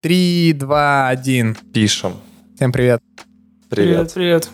[0.00, 1.54] Три, два, один.
[1.74, 2.14] Пишем.
[2.56, 3.02] Всем привет.
[3.68, 4.14] Привет.
[4.14, 4.48] Привет.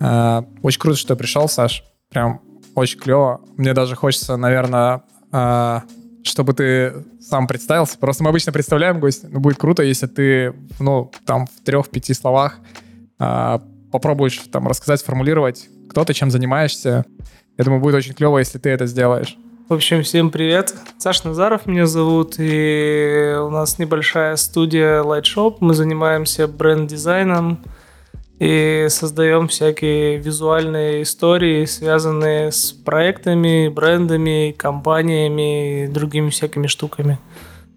[0.00, 1.84] А, очень круто, что пришел, Саш.
[2.10, 2.40] Прям
[2.74, 3.40] очень клево.
[3.56, 5.84] Мне даже хочется, наверное, а,
[6.24, 7.96] чтобы ты сам представился.
[7.96, 9.28] Просто мы обычно представляем гостя.
[9.30, 12.58] Но будет круто, если ты, ну, там в трех-пяти словах
[13.20, 13.62] а,
[13.92, 17.04] попробуешь там рассказать, сформулировать, кто ты, чем занимаешься.
[17.56, 19.38] Я думаю, будет очень клево, если ты это сделаешь.
[19.68, 20.74] В общем, всем привет.
[20.96, 25.56] Саш Назаров меня зовут, и у нас небольшая студия Light Shop.
[25.60, 27.58] Мы занимаемся бренд-дизайном
[28.38, 37.18] и создаем всякие визуальные истории, связанные с проектами, брендами, компаниями и другими всякими штуками.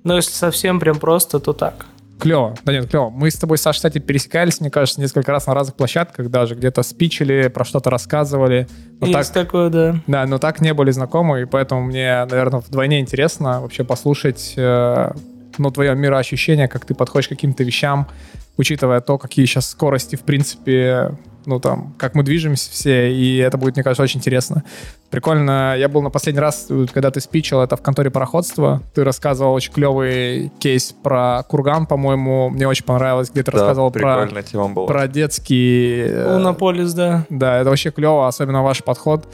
[0.05, 1.87] Но если совсем прям просто, то так.
[2.21, 2.55] Клево.
[2.63, 3.09] Да нет, клево.
[3.09, 6.84] Мы с тобой, Саша, кстати, пересекались, мне кажется, несколько раз на разных площадках даже, где-то
[6.84, 8.67] спичили, про что-то рассказывали.
[8.99, 9.95] Но Есть так, такое, да.
[10.05, 15.12] Да, но так не были знакомы, и поэтому мне, наверное, вдвойне интересно вообще послушать э,
[15.57, 18.07] ну, твое мироощущение, как ты подходишь к каким-то вещам,
[18.55, 23.57] учитывая то, какие сейчас скорости, в принципе, ну, там, как мы движемся все, и это
[23.57, 24.63] будет, мне кажется, очень интересно.
[25.09, 25.75] Прикольно.
[25.77, 28.81] Я был на последний раз, когда ты спичил, это в конторе пароходства.
[28.93, 32.49] Ты рассказывал очень клевый кейс про курган, по-моему.
[32.49, 34.87] Мне очень понравилось, где ты Да, рассказывал про, тема была.
[34.87, 36.05] про детский...
[36.27, 37.25] Лунополис, да.
[37.29, 39.27] Да, это вообще клево, особенно ваш подход.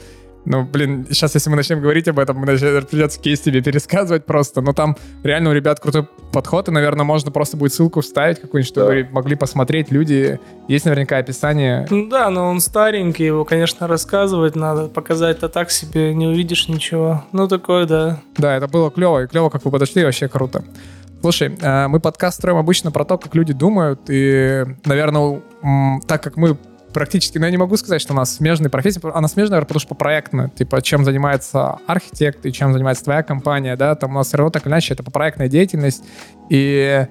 [0.50, 4.62] Ну, блин, сейчас, если мы начнем говорить об этом, придется кейс тебе пересказывать просто.
[4.62, 8.72] Но там реально у ребят крутой подход, и, наверное, можно просто будет ссылку вставить какую-нибудь,
[8.72, 9.08] чтобы Да.
[9.12, 10.40] могли посмотреть люди.
[10.66, 11.86] Есть наверняка описание.
[11.90, 14.88] Ну Да, но он старенький, его, конечно, рассказывать надо.
[14.88, 17.24] Показать-то так себе не увидишь ничего.
[17.32, 18.22] Ну, такое, да.
[18.38, 20.64] Да, это было клево, и клево, как вы подошли, вообще круто.
[21.20, 25.42] Слушай, э, мы подкаст строим обычно про то, как люди думают, и, наверное,
[26.06, 26.56] так как мы
[26.98, 29.90] практически, ну, я не могу сказать, что у нас смежные профессии, она смежная, потому что
[29.90, 34.38] по-проектно, типа, чем занимается архитект и чем занимается твоя компания, да, там у нас все
[34.38, 36.02] равно так или иначе это по проектная деятельность,
[36.50, 37.06] и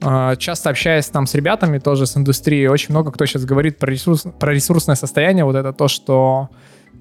[0.00, 3.90] э, часто общаясь там с ребятами тоже с индустрии, очень много кто сейчас говорит про,
[3.90, 6.50] ресурс, про ресурсное состояние, вот это то, что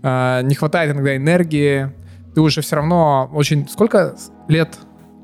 [0.02, 1.92] э, не хватает иногда энергии,
[2.34, 3.70] ты уже все равно очень...
[3.70, 4.16] Сколько
[4.48, 4.76] лет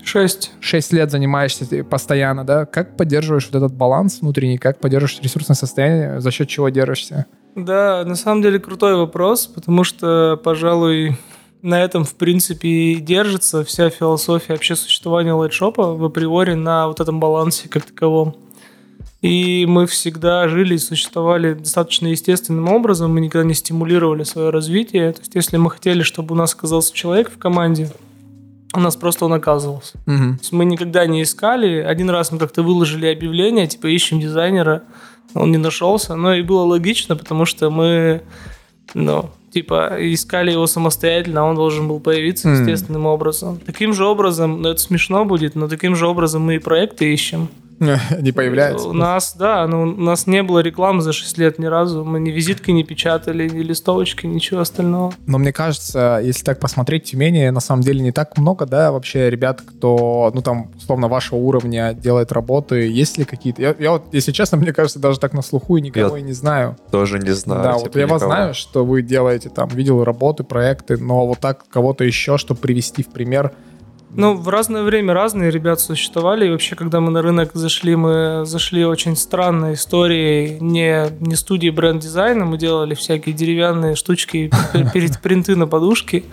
[0.04, 0.52] Шесть.
[0.60, 2.66] 6 лет занимаешься постоянно, да?
[2.66, 4.58] Как поддерживаешь вот этот баланс внутренний?
[4.58, 6.20] Как поддерживаешь ресурсное состояние?
[6.20, 7.26] За счет чего держишься?
[7.56, 11.18] Да, на самом деле крутой вопрос, потому что, пожалуй,
[11.62, 17.00] на этом, в принципе, и держится вся философия вообще существования лайтшопа в априори на вот
[17.00, 18.36] этом балансе как таковом.
[19.22, 25.14] И мы всегда жили и существовали достаточно естественным образом, мы никогда не стимулировали свое развитие.
[25.14, 27.90] То есть, если мы хотели, чтобы у нас оказался человек в команде,
[28.74, 29.98] у нас просто он оказывался.
[30.40, 31.80] Есть мы никогда не искали.
[31.80, 34.84] Один раз мы как-то выложили объявление, типа ищем дизайнера.
[35.34, 36.16] Он не нашелся.
[36.16, 38.22] Но и было логично, потому что мы,
[38.94, 43.60] ну, типа, искали его самостоятельно, а он должен был появиться естественным образом.
[43.60, 47.50] Таким же образом, ну это смешно будет, но таким же образом мы и проекты ищем.
[48.22, 48.88] Не появляется.
[48.88, 52.04] У нас, да, ну, у нас не было рекламы за 6 лет ни разу.
[52.04, 55.14] Мы ни визитки не печатали, ни листовочки, ничего остального.
[55.26, 58.92] Но мне кажется, если так посмотреть, в Тюмени на самом деле не так много, да,
[58.92, 62.88] вообще ребят, кто, ну там, условно, вашего уровня делает работы.
[62.88, 63.62] Есть ли какие-то...
[63.62, 66.26] Я, я вот, если честно, мне кажется, даже так на слуху и никого Я и
[66.26, 66.78] не знаю.
[66.92, 67.64] Тоже не знаю.
[67.64, 68.34] да, типа, вот я вас никого.
[68.34, 73.04] знаю, что вы делаете там, видел работы, проекты, но вот так кого-то еще, чтобы привести
[73.04, 73.52] в пример,
[74.16, 76.48] Ну, в разное время разные ребята существовали.
[76.48, 80.60] И вообще, когда мы на рынок зашли, мы зашли очень странной историей.
[80.60, 86.24] Не, не студии бренд-дизайна, мы делали всякие деревянные штучки, пер- перед принты на подушке.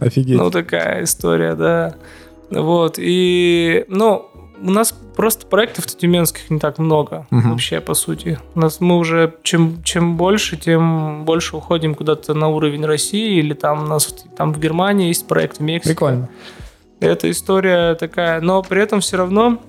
[0.00, 0.38] офигеть.
[0.38, 1.94] Ну, такая история, да.
[2.50, 4.26] Вот, и, ну,
[4.62, 7.50] у нас просто проектов тюменских не так много Мгм.
[7.52, 8.38] вообще, по сути.
[8.54, 13.54] У нас мы уже, чем, чем больше, тем больше уходим куда-то на уровень России, или
[13.54, 15.94] там у нас там в Германии есть проект, в Мексике.
[15.94, 16.28] Прикольно.
[17.00, 19.60] Эта история такая, но при этом все равно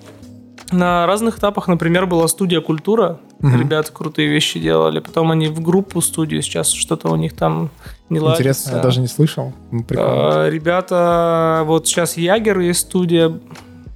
[0.70, 3.18] на разных этапах, например, была студия «Культура».
[3.40, 3.60] Мгм.
[3.60, 5.00] Ребята крутые вещи делали.
[5.00, 6.42] Потом они в группу студию.
[6.42, 7.70] Сейчас что-то у них там
[8.08, 8.42] не ладится.
[8.42, 9.52] Интересно, я даже не слышал.
[9.88, 10.44] Прикольно.
[10.44, 13.32] А, Ребята, вот сейчас Ягер есть студия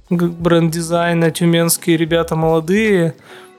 [0.09, 3.15] бренд-дизайна, тюменские ребята молодые.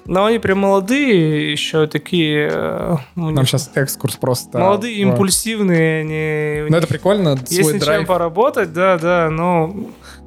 [0.08, 2.48] Но они прям молодые, еще такие...
[2.50, 4.58] э, у Нам сейчас экскурс просто...
[4.58, 6.00] молодые, в- импульсивные.
[6.00, 8.06] Они, Ну, это прикольно, свой чем драйв.
[8.08, 9.74] поработать, да, да, но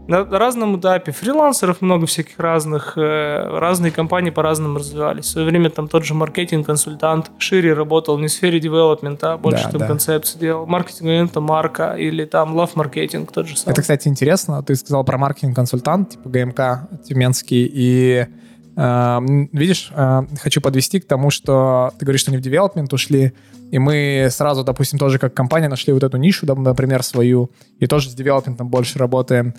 [0.07, 1.11] на разном этапе.
[1.11, 5.25] Фрилансеров много всяких разных, э, разные компании по-разному развивались.
[5.25, 9.63] В свое время там тот же маркетинг-консультант шире работал не в сфере девелопмента, а больше
[9.65, 9.87] Да, там да.
[9.87, 10.67] концепции делал.
[10.67, 13.73] Маркетинг это марка или там love маркетинг тот же самый.
[13.73, 14.61] Это, кстати, интересно.
[14.61, 18.27] Ты сказал про маркетинг-консультант, типа ГМК Тюменский, и
[18.75, 23.33] видишь, э, хочу подвести к тому, что ты говоришь, что они в девелопмент ушли,
[23.71, 28.09] и мы сразу, допустим, тоже как компания нашли вот эту нишу, например, свою, и тоже
[28.09, 29.53] с девелопментом больше работаем.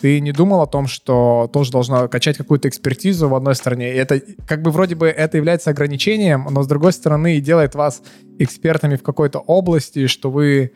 [0.00, 3.92] ты не думал о том, что тоже должна качать какую-то экспертизу в одной стороне?
[3.92, 7.74] И это как бы вроде бы это является ограничением, но с другой стороны и делает
[7.74, 8.02] вас
[8.38, 10.72] экспертами в какой-то области, что вы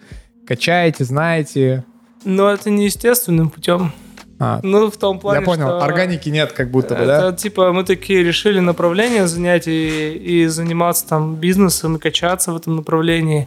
[0.47, 1.85] качаете, знаете.
[2.25, 3.93] Но это не естественным путем.
[4.39, 5.85] А, Ну, в том плане, я понял, что...
[5.85, 7.33] органики нет как будто бы, Это да?
[7.33, 12.77] типа мы такие решили направление занять и, и заниматься там бизнесом и качаться в этом
[12.77, 13.47] направлении.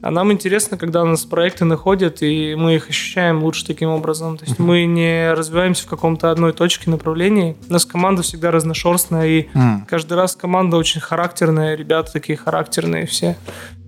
[0.00, 4.38] А нам интересно, когда у нас проекты находят, и мы их ощущаем лучше таким образом.
[4.38, 7.56] То есть мы не развиваемся в каком-то одной точке направлении.
[7.68, 9.86] У нас команда всегда разношерстная, и М.
[9.88, 13.36] каждый раз команда очень характерная, ребята такие характерные все.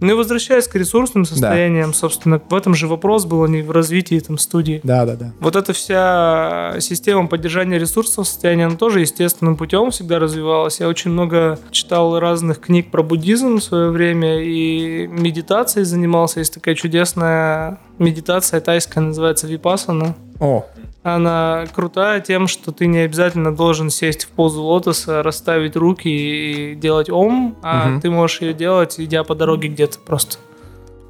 [0.01, 3.71] Ну и возвращаясь к ресурсным состояниям, собственно, в этом же вопрос был, а не в
[3.71, 4.81] развитии там студии.
[4.83, 5.33] Да, да, да.
[5.41, 10.81] Вот эта вся система поддержания ресурсов состояния, она тоже естественным путем всегда развивалась.
[10.81, 16.00] Я очень много читал разных книг про буддизм в свое время и медитацией занимался.
[16.41, 20.15] Есть такая чудесная медитация тайская, называется випасана.
[20.39, 20.65] О,
[21.03, 26.75] Она крутая тем, что ты не обязательно должен сесть в позу лотоса, расставить руки и
[26.75, 28.01] делать ом, а Мгм.
[28.03, 30.37] ты можешь ее делать, идя по дороге где-то просто.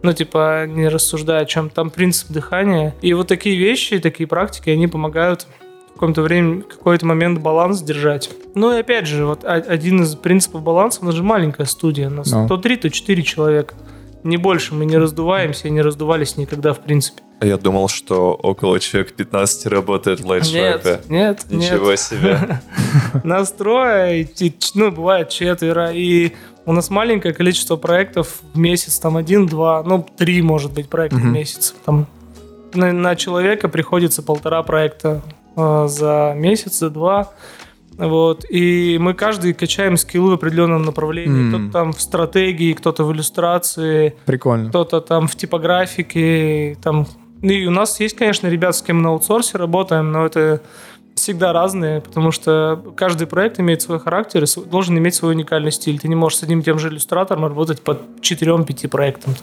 [0.03, 1.71] Ну, типа, не рассуждая о чем.
[1.71, 2.95] Там принцип дыхания.
[3.03, 5.47] И вот такие вещи, такие практики, они помогают
[5.91, 8.31] в каком-то время, в какой-то момент баланс держать.
[8.55, 12.13] Ну и опять же, вот один из принципов баланса, у нас же маленькая студия, у
[12.13, 13.75] нас то три, то четыре человека.
[14.23, 17.23] Не больше, мы не раздуваемся и не раздувались никогда, в принципе.
[17.41, 20.61] А Я думал, что около человек 15 работает в лайтшопе.
[20.85, 22.01] Нет, нет, Ничего нет.
[22.01, 22.61] себе.
[23.25, 26.33] Нас трое, и, ч- ну, бывает четверо, и
[26.67, 31.25] у нас маленькое количество проектов в месяц, там один-два, ну, три, может быть, проекта в
[31.25, 31.75] месяц.
[31.87, 32.07] Там
[32.75, 35.23] на, на человека приходится полтора проекта
[35.57, 37.31] э, за месяц, за два.
[38.01, 38.45] Вот.
[38.51, 41.43] И мы каждый качаем скиллы в определенном направлении.
[41.43, 41.49] М.
[41.51, 44.71] Кто-то там в стратегии, кто-то в иллюстрации, прикольно.
[44.71, 47.07] кто-то там в типографике, там...
[47.43, 50.63] И у нас есть, конечно, ребят, с кем мы на аутсорсе работаем, но это
[51.15, 55.99] всегда разные, потому что каждый проект имеет свой характер и должен иметь свой уникальный стиль.
[55.99, 59.35] Ты не можешь с одним и тем же иллюстратором работать по 4-5 проектам.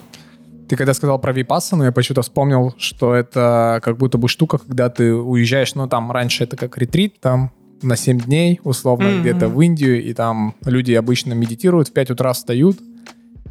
[0.68, 4.90] Ты когда сказал про випассану, я почему-то вспомнил, что это как будто бы штука, когда
[4.90, 7.52] ты уезжаешь, ну там раньше это как ретрит, там
[7.82, 9.20] на 7 дней, условно, Мгм.
[9.22, 12.78] где-то в Индию, и там люди обычно медитируют, в 5 утра встают.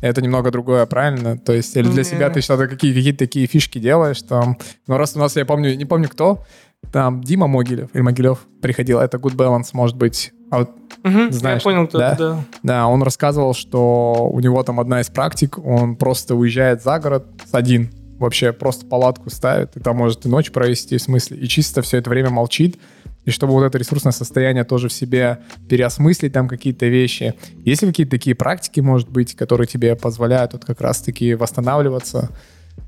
[0.03, 1.39] Это немного другое, правильно?
[1.39, 2.05] То есть, или для Не.
[2.05, 4.59] себя ты что-то какие, какие-то такие фишки делаешь там.
[4.87, 6.45] Ну, раз у нас, я помню, не помню кто,
[6.93, 10.33] там Дима Могилев или Могилев приходил, это Good Balance, может быть.
[10.51, 10.71] А вот
[11.03, 12.13] Мгм, Знаешь, Я понял, да?
[12.13, 12.45] это, да.
[12.63, 17.27] да, он рассказывал, что у него там одна из практик, он просто уезжает за город
[17.53, 21.83] один, вообще просто палатку ставит, и там может и ночь провести, в смысле, и чисто
[21.83, 22.79] все это время молчит,
[23.25, 27.35] и чтобы вот это ресурсное состояние тоже в себе переосмыслить там какие-то вещи.
[27.65, 32.31] Есть ли какие-то такие практики, может быть, которые тебе позволяют вот как раз-таки восстанавливаться?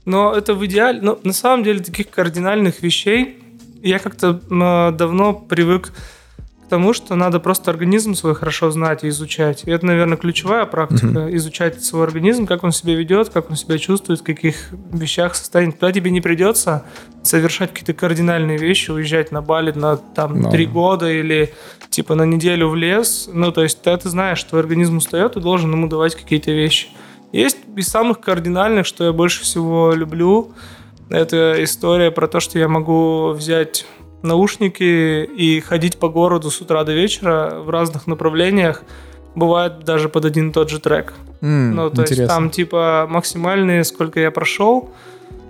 [0.04, 1.00] Но это в идеале...
[1.00, 3.38] Но на самом деле таких кардинальных вещей
[3.82, 5.92] я как-то м, давно привык
[6.69, 9.65] тому, что надо просто организм свой хорошо знать и изучать.
[9.65, 11.35] И это, наверное, ключевая практика.
[11.37, 15.79] Изучать свой организм, как он себя ведет, как он себя чувствует, в каких вещах состоит.
[15.79, 16.85] Тогда тебе не придется
[17.23, 21.53] совершать какие-то кардинальные вещи, уезжать на Бали на там три года или
[21.91, 23.29] типа на неделю в лес.
[23.32, 26.88] Ну, то есть, тогда ты знаешь, что организм устает, и должен ему давать какие-то вещи.
[27.32, 30.53] Есть из самых кардинальных, что я больше всего люблю,
[31.11, 33.87] это история про то, что я могу взять
[34.23, 38.82] наушники и ходить по городу с утра до вечера в разных направлениях.
[39.35, 41.14] Бывает даже под один и тот же трек.
[41.40, 42.35] М, Ну, то есть интересно.
[42.35, 44.90] там типа максимальные, сколько я прошел,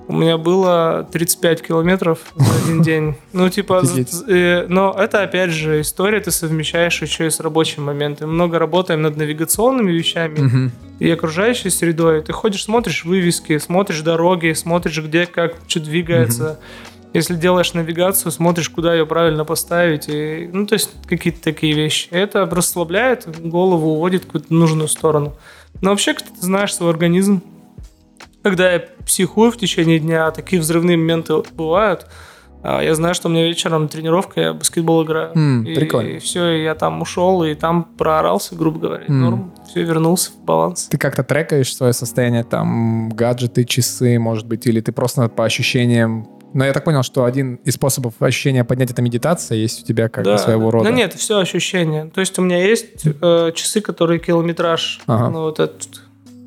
[0.09, 3.14] у меня было 35 километров за один день.
[3.33, 3.83] Ну, типа,
[4.28, 8.33] э, но это опять же история, ты совмещаешь еще и с рабочим моментом.
[8.35, 12.23] Много работаем над навигационными вещами и окружающей средой.
[12.23, 16.59] Ты ходишь, смотришь вывески, смотришь дороги, смотришь, где как что двигается.
[17.18, 20.08] Если делаешь навигацию, смотришь, куда ее правильно поставить.
[20.08, 22.08] И, ну, то есть какие-то такие вещи.
[22.10, 25.34] Это расслабляет голову, уводит в какую-то нужную сторону.
[25.80, 27.42] Но вообще, когда ты знаешь свой организм,
[28.42, 32.06] когда я психую в течение дня, а такие взрывные моменты бывают,
[32.62, 35.32] а, я знаю, что у меня вечером тренировка, я баскетбол играю.
[35.34, 36.08] М, и, прикольно.
[36.08, 39.04] И все, я там ушел, и там проорался, грубо говоря.
[39.06, 39.20] М.
[39.20, 40.88] Норм, все, вернулся в баланс.
[40.90, 46.28] Ты как-то трекаешь свое состояние, там, гаджеты, часы, может быть, или ты просто по ощущениям...
[46.55, 50.09] Но я так понял, что один из способов ощущения поднять это медитация, есть у тебя
[50.09, 50.88] как бы своего рода.
[50.90, 52.07] Да нет, все ощущения.
[52.07, 55.28] То есть у меня есть э, часы, которые километраж, Ага.
[55.31, 55.88] ну вот этот,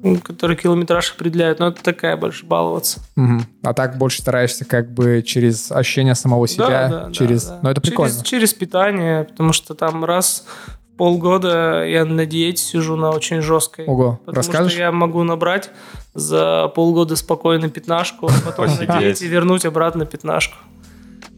[0.03, 2.99] м, который километраж определяют, но это такая больше баловаться.
[3.15, 3.45] Мгм.
[3.63, 7.45] А так больше стараешься как бы через ощущение самого себя, Да, да, да, через...
[7.45, 7.59] да.
[7.61, 8.11] Ну, это прикольно.
[8.13, 10.45] Через, через питание, потому что там раз
[11.01, 13.85] полгода я на диете сижу на очень жесткой.
[13.85, 14.73] Ого, Потому расскажешь?
[14.73, 15.71] что я могу набрать
[16.13, 18.99] за полгода спокойно пятнашку, а потом на Офигеть.
[18.99, 20.57] диете вернуть обратно пятнашку.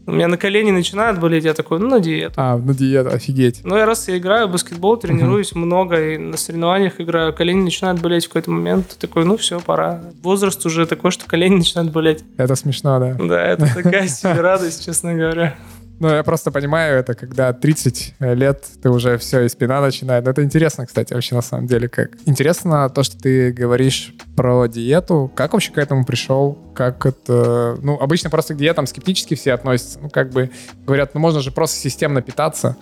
[0.06, 2.34] У меня на колени начинают болеть, я такой, ну, на диету.
[2.36, 3.62] А, на диету, офигеть.
[3.64, 8.02] Ну, я раз я играю в баскетбол, тренируюсь много, и на соревнованиях играю, колени начинают
[8.02, 10.02] болеть в какой-то момент, ты такой, ну, все, пора.
[10.22, 12.22] Возраст уже такой, что колени начинают болеть.
[12.36, 13.14] Это смешно, да.
[13.14, 15.56] Да, это такая себе радость, честно говоря.
[16.00, 20.24] Ну, я просто понимаю, это когда 30 лет, ты уже все, и спина начинает.
[20.24, 21.88] Но это интересно, кстати, вообще на самом деле.
[21.88, 25.30] как Интересно то, что ты говоришь про диету.
[25.34, 26.58] Как вообще к этому пришел?
[26.74, 27.78] Как это...
[27.80, 30.00] Ну, обычно просто к диетам скептически все относятся.
[30.00, 30.50] Ну, как бы
[30.84, 32.76] говорят, ну, можно же просто системно питаться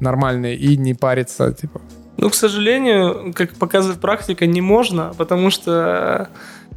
[0.00, 1.80] нормально и не париться, типа.
[2.18, 6.28] Ну, к сожалению, как показывает практика, не можно, потому что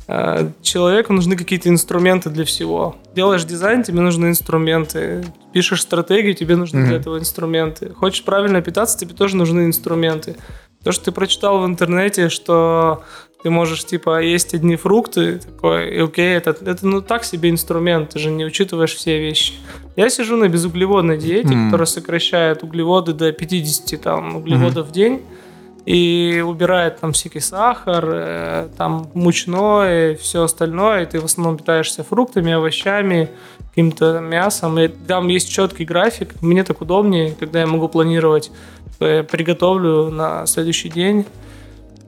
[0.07, 2.95] э, человеку нужны какие-то инструменты для всего.
[3.15, 5.25] Делаешь дизайн, тебе нужны инструменты.
[5.51, 6.88] Пишешь стратегию, тебе нужны Мгм.
[6.89, 7.89] для этого инструменты.
[7.93, 10.36] Хочешь правильно питаться, тебе тоже нужны инструменты.
[10.83, 13.03] То, что ты прочитал в интернете, что
[13.43, 18.12] ты можешь, типа, есть одни фрукты, такой, и окей, это, это ну так себе инструмент,
[18.12, 19.53] ты же не учитываешь все вещи.
[19.95, 21.65] Я сижу на безуглеводной диете, Мгм.
[21.65, 25.21] которая сокращает углеводы до 50 там, углеводов в день
[25.86, 32.03] и убирает там всякий сахар, э, там мучное, все остальное, и ты в основном питаешься
[32.03, 33.29] фруктами, овощами,
[33.69, 38.51] каким-то мясом, и там есть четкий график, мне так удобнее, когда я могу планировать,
[39.00, 41.25] я приготовлю на следующий день,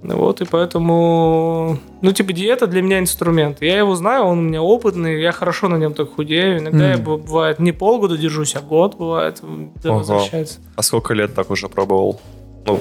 [0.04, 3.62] вот, и поэтому, ну, типа, диета для меня инструмент.
[3.62, 6.60] Я его знаю, он у меня опытный, я хорошо на нем так худею.
[6.60, 7.04] Иногда я, Мгм.
[7.06, 9.42] б- бывает, не полгода держусь, а год бывает,
[9.84, 10.60] да, возвращается.
[10.76, 12.20] А сколько лет так уже пробовал?
[12.66, 12.80] Ну,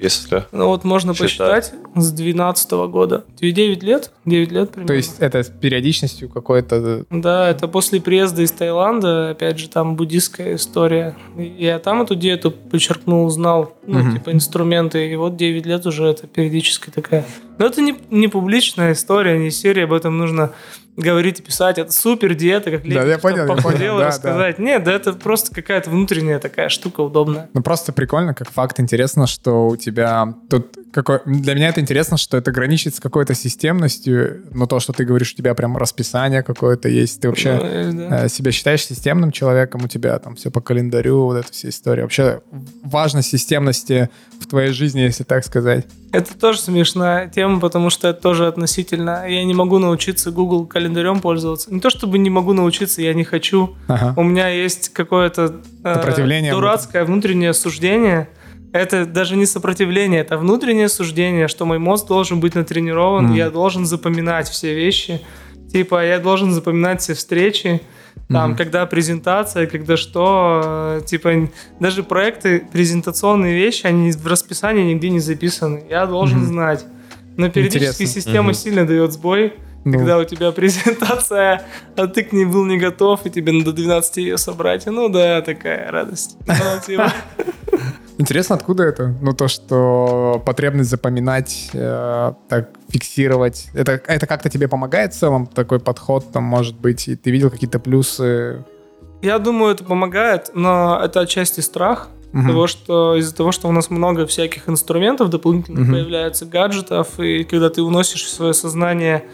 [0.00, 0.44] если...
[0.52, 1.70] Ну, вот можно Считать.
[1.70, 3.24] посчитать с 12 года.
[3.40, 4.10] 9 лет?
[4.24, 4.86] 9 лет примерно.
[4.88, 7.04] То есть это с периодичностью какой-то...
[7.10, 11.16] Да, это после приезда из Таиланда, опять же, там буддистская история.
[11.36, 14.12] Я там эту диету подчеркнул, знал, ну, Мгм.
[14.14, 17.24] типа, инструменты, и вот 9 лет уже это периодическая такая.
[17.58, 20.52] Но это не, не публичная история, не серия, об этом нужно
[20.96, 21.78] говорить и писать.
[21.78, 24.58] Это супер диета, как Да, Лебедев я понял, я понял, да, рассказать.
[24.58, 27.48] Нет, да это просто какая-то внутренняя такая штука удобная.
[27.52, 30.76] Ну, просто прикольно, как факт интересно, что у тебя тут...
[30.92, 31.20] Какой...
[31.26, 35.32] Для меня это интересно, что это граничит с какой-то системностью, но то, что ты говоришь,
[35.32, 37.90] у тебя прям расписание какое-то есть, ты вообще...
[37.92, 38.26] Ну, да.
[38.26, 42.02] э, себя считаешь системным человеком, у тебя там все по календарю, вот эта вся история.
[42.02, 42.42] Вообще
[42.84, 44.08] важность системности
[44.40, 45.86] в твоей жизни, если так сказать.
[46.12, 49.28] Это тоже смешная тема, потому что это тоже относительно.
[49.28, 51.72] Я не могу научиться Google календарем пользоваться.
[51.72, 53.74] Не то чтобы не могу научиться, я не хочу.
[53.88, 54.14] Ага.
[54.18, 58.28] У меня есть какое-то э, дурацкое внутреннее суждение.
[58.72, 63.34] Это даже не сопротивление, это внутреннее суждение, что мой мозг должен быть натренирован, Мгм.
[63.34, 65.20] я должен запоминать все вещи.
[65.72, 67.80] Типа, я должен запоминать все встречи,
[68.28, 68.56] там, Мгм.
[68.58, 71.48] когда презентация, когда что, э, типа,
[71.80, 75.84] даже проекты, презентационные вещи, они в расписании нигде не записаны.
[75.88, 76.46] Я должен Мгм.
[76.46, 76.84] знать.
[77.36, 78.20] Но периодически Интересно.
[78.20, 78.54] система Мгм.
[78.54, 79.52] сильно дает сбой,
[79.84, 81.62] Ну, когда у тебя презентация,
[81.96, 84.86] а ты к ней был не готов, и тебе надо до 12 ее собрать.
[84.86, 86.36] Ну да, такая радость.
[88.16, 89.12] Интересно, откуда это?
[89.20, 95.48] Ну, то, что потребность запоминать, э, так фиксировать, это, это как-то тебе помогает в целом,
[95.48, 98.64] такой подход, там, может быть, и ты видел какие-то плюсы?
[99.20, 102.08] Я думаю, это помогает, но это отчасти страх.
[102.32, 102.48] Мгм.
[102.48, 105.92] Того, что из-за того, что у нас много всяких инструментов дополнительных Мгм.
[105.94, 109.24] появляется, гаджетов, и когда ты уносишь свое сознание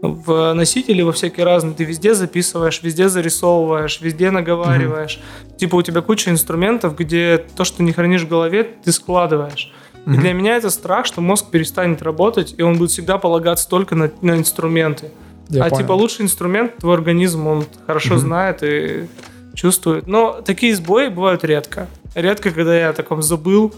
[0.00, 5.20] в носители во всякие разные, ты везде записываешь, везде зарисовываешь, везде наговариваешь.
[5.56, 9.72] Типа у тебя куча инструментов, где то, что не хранишь в голове, ты складываешь.
[10.06, 10.20] И Мгм.
[10.20, 14.10] для меня это страх, что мозг перестанет работать, и он будет всегда полагаться только на,
[14.22, 15.10] на инструменты.
[15.48, 15.82] Я а понял.
[15.82, 18.20] типа лучший инструмент твой организм, он хорошо Мгм.
[18.20, 19.08] знает и
[19.54, 20.06] чувствует.
[20.06, 21.88] Но такие сбои бывают редко.
[22.14, 23.74] Редко, когда я о таком забыл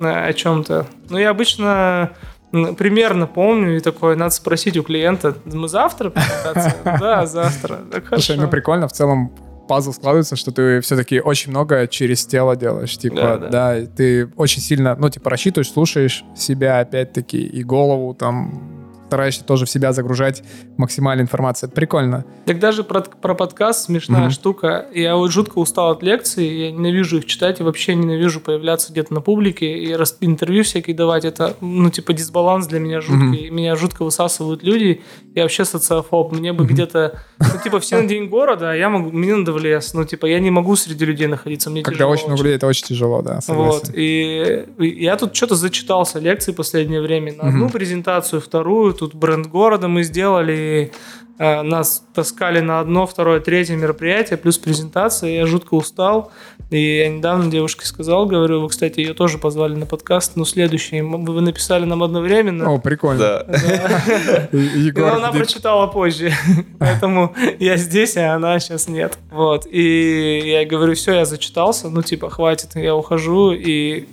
[0.00, 0.86] э, о чем-то.
[1.08, 2.10] Но я обычно
[2.50, 6.12] примерно помню и такое, надо спросить у клиента, мы завтра?
[6.84, 7.80] Да, завтра.
[8.08, 9.32] Слушай, ну прикольно, в целом
[9.68, 12.98] пазл складывается, что ты все-таки очень много через тело делаешь.
[12.98, 18.79] Типа, Да, да, ты очень сильно, ну, типа, рассчитываешь, слушаешь себя опять-таки и голову там
[19.10, 20.44] стараешься тоже в себя загружать
[20.76, 21.66] максимальной информации.
[21.66, 22.24] Это прикольно.
[22.46, 24.30] Так даже про, про подкаст смешная Мгм.
[24.30, 24.86] штука.
[24.94, 29.12] Я вот жутко устал от лекций, я ненавижу их читать и вообще ненавижу появляться где-то
[29.12, 31.24] на публике и рас- интервью всякие давать.
[31.24, 33.50] Это, ну, типа, дисбаланс для меня жуткий.
[33.50, 35.02] Меня жутко высасывают люди.
[35.34, 36.32] Я вообще социофоб.
[36.32, 36.72] Мне бы Мгм.
[36.74, 37.18] где-то...
[37.40, 39.10] Ну, типа, все на день города, а я могу...
[39.10, 39.92] Мне надо в лес.
[39.92, 41.68] Ну, типа, я не могу среди людей находиться.
[41.68, 43.70] Мне Когда тяжело очень много людей, это очень тяжело, да, согласен.
[43.88, 44.66] вот, и
[45.00, 47.34] я тут что-то зачитался лекции последнее время.
[47.34, 50.92] На одну презентацию, вторую, тут бренд города мы сделали,
[51.40, 55.30] Э, Нас таскали на одно, второе, третье мероприятие, плюс презентация.
[55.30, 56.30] Я жутко устал.
[56.68, 61.00] И я недавно девушке сказал, говорю, вы, кстати, ее тоже позвали на подкаст, но следующий.
[61.00, 62.70] Вы написали нам одновременно.
[62.70, 63.18] О, прикольно.
[63.18, 64.48] Да.
[64.52, 66.30] И- Егор, Но она прочитала позже,
[66.78, 69.18] поэтому я здесь, а она сейчас нет.
[69.30, 74.04] Вот, и я говорю, все, я зачитался, ну, типа, хватит, я ухожу, и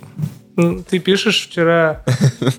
[0.58, 2.02] ну, ты пишешь вчера,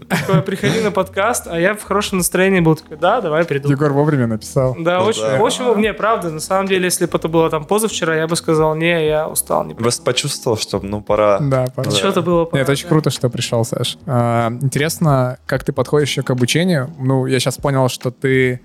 [0.08, 3.70] такое, приходи на подкаст, а я в хорошем настроении был такой, да, давай приду.
[3.70, 4.75] Егор вовремя написал.
[4.79, 5.39] Да, Ну очень, да.
[5.39, 8.74] очень, не, правда, на самом деле, если бы это было там позавчера, я бы сказал,
[8.75, 11.39] не, я устал, не Просто почувствовал, что ну пора.
[11.39, 11.91] Да, пора.
[11.91, 12.89] Что-то было Нет, это очень да.
[12.89, 13.98] круто, что пришел, Саш.
[14.06, 16.89] А, интересно, как ты подходишь еще к обучению.
[16.98, 18.62] Ну, я сейчас понял, что ты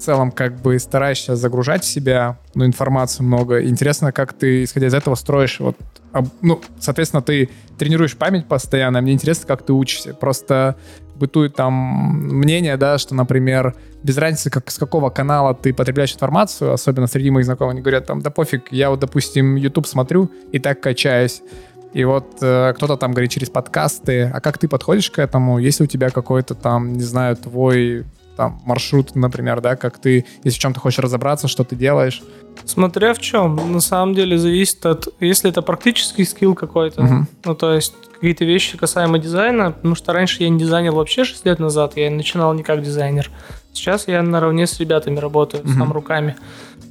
[0.00, 3.62] в целом как бы стараешься загружать в себя, ну, информацию много.
[3.62, 5.76] Интересно, как ты, исходя из этого, строишь вот,
[6.40, 9.02] ну, соответственно, ты тренируешь память постоянно.
[9.02, 10.14] Мне интересно, как ты учишься.
[10.14, 10.76] Просто
[11.16, 16.72] бытует там мнение, да, что, например, без разницы, как, с какого канала ты потребляешь информацию,
[16.72, 20.58] особенно среди моих знакомых, они говорят, там, да пофиг, я вот, допустим, YouTube смотрю и
[20.58, 21.42] так качаюсь.
[21.92, 24.30] И вот э, кто-то там говорит через подкасты.
[24.32, 25.58] А как ты подходишь к этому?
[25.58, 28.06] Есть ли у тебя какой-то там, не знаю, твой
[28.40, 32.22] там маршрут, например, да, как ты, если в чем-то хочешь разобраться, что ты делаешь?
[32.64, 33.70] Смотря в чем.
[33.70, 35.08] На самом деле зависит от...
[35.20, 37.28] Если это практический скилл какой-то, Мгм.
[37.44, 41.44] ну, то есть какие-то вещи касаемо дизайна, потому что раньше я не дизайнил вообще 6
[41.44, 43.30] лет назад, я начинал не как дизайнер.
[43.74, 45.74] Сейчас я наравне с ребятами работаю, Мгм.
[45.78, 46.34] сам руками.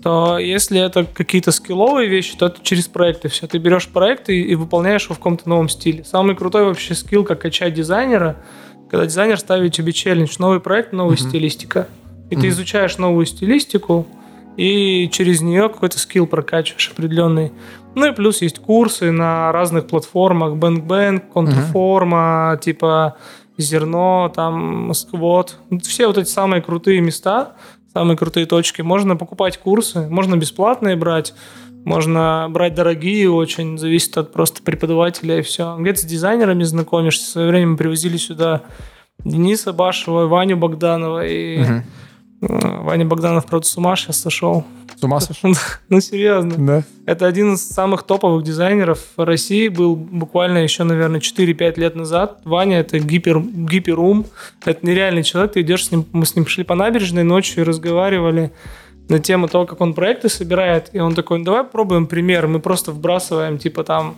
[0.04, 3.48] То если это какие-то скилловые вещи, то это через проекты все.
[3.48, 6.04] Ты берешь проект и, и выполняешь его в каком-то новом стиле.
[6.04, 8.36] Самый крутой вообще скилл, как качать дизайнера,
[8.90, 11.30] когда дизайнер ставит тебе челлендж, новый проект, новая Мгм.
[11.30, 11.88] стилистика.
[12.30, 12.42] И Мгм.
[12.42, 14.06] ты изучаешь новую стилистику,
[14.58, 17.52] и через нее какой-то скилл прокачиваешь определенный.
[17.96, 23.18] Ну и плюс есть курсы на разных платформах, Bang, Контрформа, типа
[23.58, 25.58] Зерно, там Сквот.
[25.84, 27.54] Все вот эти самые крутые места,
[27.94, 28.82] самые крутые точки.
[28.82, 31.34] Можно покупать курсы, можно бесплатные брать,
[31.86, 35.76] можно брать дорогие очень, зависит от просто преподавателя и все.
[35.80, 37.26] Где-то с дизайнерами знакомишься.
[37.26, 38.64] В свое время привозили сюда
[39.24, 41.84] Дениса Башева, Ваню Богданова и Мгм.
[42.42, 44.66] Э, Ваня Богданов, правда, с ума сейчас сошел.
[45.00, 45.54] С ума сошел?
[45.90, 46.56] Ну, серьезно.
[46.58, 46.84] Да.
[47.06, 49.68] Это один из самых топовых дизайнеров России.
[49.68, 52.42] Был буквально еще, наверное, 4-5 лет назад.
[52.46, 54.26] Ваня— это гипер, гиперум.
[54.66, 55.54] Это нереальный человек.
[55.54, 56.06] Ты идешь с ним...
[56.12, 58.52] Мы с ним шли по набережной ночью и разговаривали
[59.10, 60.90] на тему того, как он проекты собирает.
[60.94, 62.48] И он такой, «Ну, давай пробуем пример.
[62.48, 64.16] Мы просто вбрасываем, типа, там,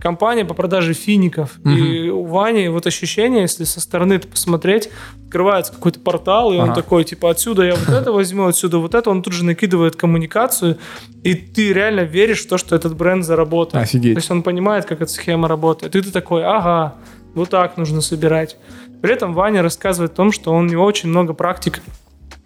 [0.00, 1.58] компания по продаже фиников.
[1.64, 4.90] И у Вани вот ощущение, если со стороны посмотреть,
[5.26, 6.74] открывается какой-то портал, и он Ага.
[6.74, 9.10] такой, типа, отсюда я вот это возьму, отсюда вот это.
[9.10, 10.78] Он тут же накидывает коммуникацию,
[11.22, 13.84] и ты реально веришь в то, что этот бренд заработает.
[13.84, 14.14] Офигеть.
[14.14, 15.96] То есть он понимает, как эта схема работает.
[15.96, 16.94] И ты такой, ага,
[17.34, 18.56] вот так нужно собирать.
[19.02, 21.80] При этом Ваня рассказывает о том, что он, у него очень много практик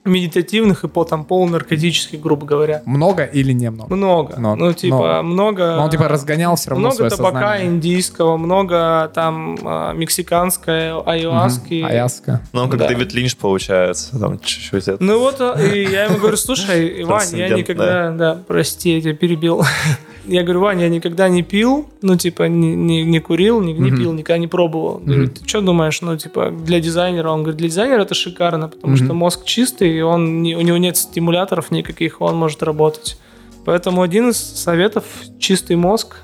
[0.09, 2.83] медитативных и по там полунаркотических, грубо говоря.
[2.87, 3.94] Много или немного?
[3.94, 4.37] Много.
[4.38, 4.57] Много.
[4.64, 5.77] Ну, типа, много...
[5.77, 7.66] Но он типа разгонял все равно много свое табака сознание.
[7.68, 11.83] индийского, много там а, мексиканской айуаски.
[11.83, 11.90] Мгм.
[11.90, 12.40] Аяска.
[12.53, 12.88] Ну, как Да.
[12.88, 14.18] Дэвид Линч получается.
[14.18, 15.03] Там чуть-чуть это.
[15.03, 19.14] Ну вот, а, и я ему говорю, слушай, Иван, я никогда, да, прости, я тебя
[19.14, 19.62] перебил.
[20.27, 23.90] Я говорю, Вань, я никогда не пил, ну, типа, не, не, не курил, не, не
[23.90, 23.97] Мгм.
[23.99, 24.99] пил, никогда не пробовал.
[24.99, 25.31] Говорю, Мгм.
[25.33, 27.31] ты что думаешь, ну, типа, для дизайнера?
[27.31, 29.05] Он говорит, для дизайнера это шикарно, потому Мгм.
[29.07, 33.18] что мозг чистый, он, у него нет стимуляторов никаких, он может работать.
[33.64, 35.04] Поэтому один из советов–
[35.38, 36.16] чистый мозг,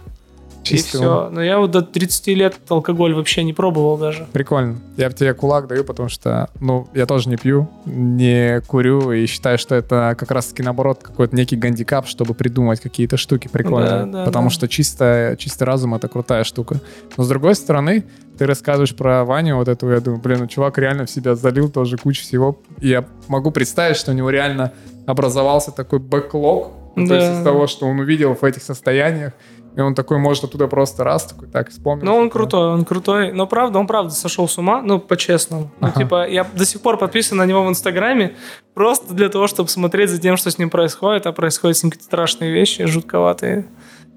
[0.64, 1.28] Чистый и все.
[1.30, 4.26] Но я вот до 30 лет алкоголь вообще не пробовал даже.
[4.32, 4.80] Прикольно.
[4.96, 9.58] Я тебе кулак даю, потому что, ну, я тоже не пью, не курю и считаю,
[9.58, 14.06] что это как раз-таки наоборот какой-то некий гандикап, чтобы придумать какие-то штуки прикольные.
[14.06, 14.54] Да, да, потому да.
[14.54, 16.80] что чисто, чистый разум— это крутая штука.
[17.16, 18.04] Но с другой стороны,
[18.38, 21.68] ты рассказываешь про Ваню вот эту, я думаю, блин, ну чувак реально в себя залил
[21.70, 22.58] тоже кучу всего.
[22.80, 24.72] И я могу представить, что у него реально
[25.06, 27.16] образовался такой бэклог, ну, то Да.
[27.20, 29.32] есть из того, что он увидел в этих состояниях,
[29.76, 32.06] и он такой может оттуда просто раз, такой, так, вспомнил.
[32.06, 33.32] Ну, он крутой, он крутой.
[33.32, 35.70] Но правда, он правда сошел с ума, ну, по-честному.
[35.80, 36.00] Ну, Ага.
[36.00, 38.36] типа, я до сих пор подписан на него в Инстаграме,
[38.74, 41.90] просто для того, чтобы смотреть за тем, что с ним происходит, а происходят с ним
[41.90, 43.66] какие-то страшные вещи, жутковатые.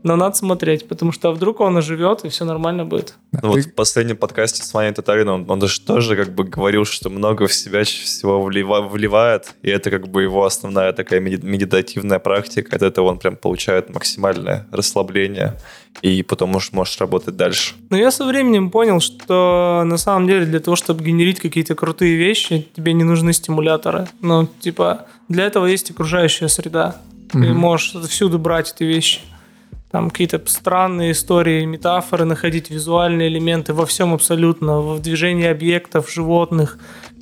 [0.03, 3.15] Но надо смотреть, потому что вдруг он оживет, и все нормально будет.
[3.31, 6.43] Ну, ты- вот в последнем подкасте с Ваней Татарином он, он даже тоже как бы
[6.43, 11.19] говорил, что много в себя всего влива- вливает, и это как бы его основная такая
[11.19, 12.75] меди- медитативная практика.
[12.75, 15.59] От этого он прям получает максимальное расслабление,
[16.03, 17.73] и потом уж можешь работать дальше.
[17.89, 22.15] Но я со временем понял, что на самом деле для того, чтобы генерить какие-то крутые
[22.15, 24.07] вещи, тебе не нужны стимуляторы.
[24.21, 26.97] Ну, типа, для этого есть окружающая среда.
[27.31, 27.57] Ты Мгм.
[27.57, 29.19] можешь всюду брать эти вещи.
[29.91, 36.77] Там какие-то странные истории, метафоры, находить визуальные элементы во всем абсолютно, в движении объектов, животных,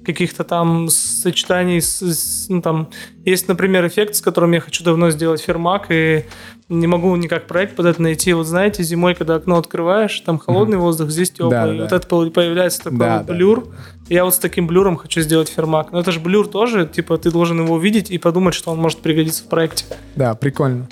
[0.05, 2.89] каких-то там сочетаний с, с ну, там
[3.25, 6.25] есть, например, эффект, с которым я хочу давно сделать фермак и
[6.69, 8.33] не могу никак проект под это найти.
[8.33, 10.81] Вот знаете, зимой, когда окно открываешь, там холодный mm-hmm.
[10.81, 11.83] воздух, здесь теплый, да, и да.
[11.83, 13.65] вот это появляется такой да, вот блюр.
[13.65, 14.13] Да.
[14.13, 15.91] Я вот с таким блюром хочу сделать фермак.
[15.91, 18.99] Но это же блюр тоже, типа ты должен его увидеть и подумать, что он может
[18.99, 19.85] пригодиться в проекте.
[20.15, 20.87] Да, прикольно.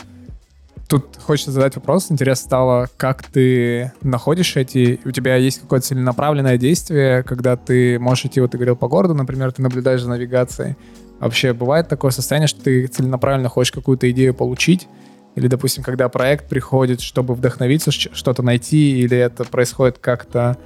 [0.94, 2.12] Тут хочется задать вопрос.
[2.12, 5.00] Интересно стало, как ты находишь эти...
[5.06, 9.16] У тебя есть какое-то целенаправленное действие, когда ты можешь идти, вот ты говорил, по городу,
[9.16, 10.76] например, ты наблюдаешь за навигацией.
[11.20, 14.88] Вообще бывает такое состояние, что ты целенаправленно хочешь какую-то идею получить,
[15.34, 20.60] или, допустим, когда проект приходит, чтобы вдохновиться, что-то найти, или это происходит как-то...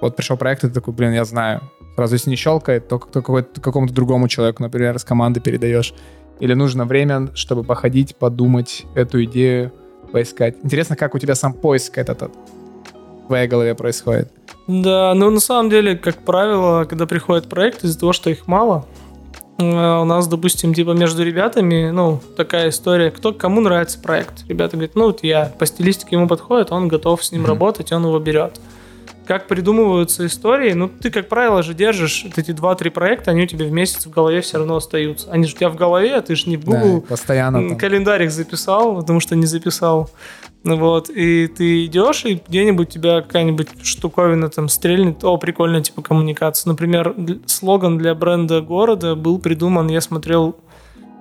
[0.00, 1.60] Вот пришел проект, и ты такой, блин, я знаю.
[1.96, 5.92] Сразу если не щелкает, то какому-то другому человеку, например, из команды передаешь.
[6.40, 9.72] Или нужно время, чтобы походить, подумать, эту идею
[10.12, 10.56] поискать?
[10.62, 12.32] Интересно, как у тебя сам поиск этот, этот
[13.24, 14.30] в твоей голове происходит?
[14.66, 18.86] Да, ну на самом деле, как правило, когда приходит проект, из-за того, что их мало,
[19.58, 24.46] э, у нас, допустим, типа между ребятами, ну, такая история, кто кому нравится проект.
[24.48, 27.48] Ребята говорят, ну, вот я по стилистике ему подходит, он готов с ним mm-hmm.
[27.48, 28.60] работать, он его берет
[29.26, 33.46] как придумываются истории, ну, ты, как правило, же держишь вот эти два-три проекта, они у
[33.46, 35.30] тебя в месяц в голове все равно остаются.
[35.30, 37.78] Они же у тебя в голове, а ты же не в Google да, постоянно там.
[37.78, 40.10] календарик записал, потому что не записал.
[40.64, 46.70] Вот, и ты идешь, и где-нибудь тебя какая-нибудь штуковина там стрельнет, о, прикольная типа коммуникация.
[46.70, 47.14] Например,
[47.46, 50.56] слоган для бренда города был придуман, я смотрел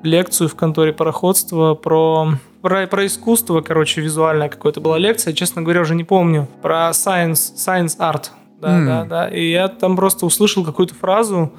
[0.01, 2.33] лекцию в конторе пароходства про,
[2.65, 7.53] про, про искусство, короче, визуальная какая-то была лекция, честно говоря, уже не помню, про science,
[7.55, 8.85] science art, да, mm.
[8.87, 11.53] да, да, и я там просто услышал какую-то фразу,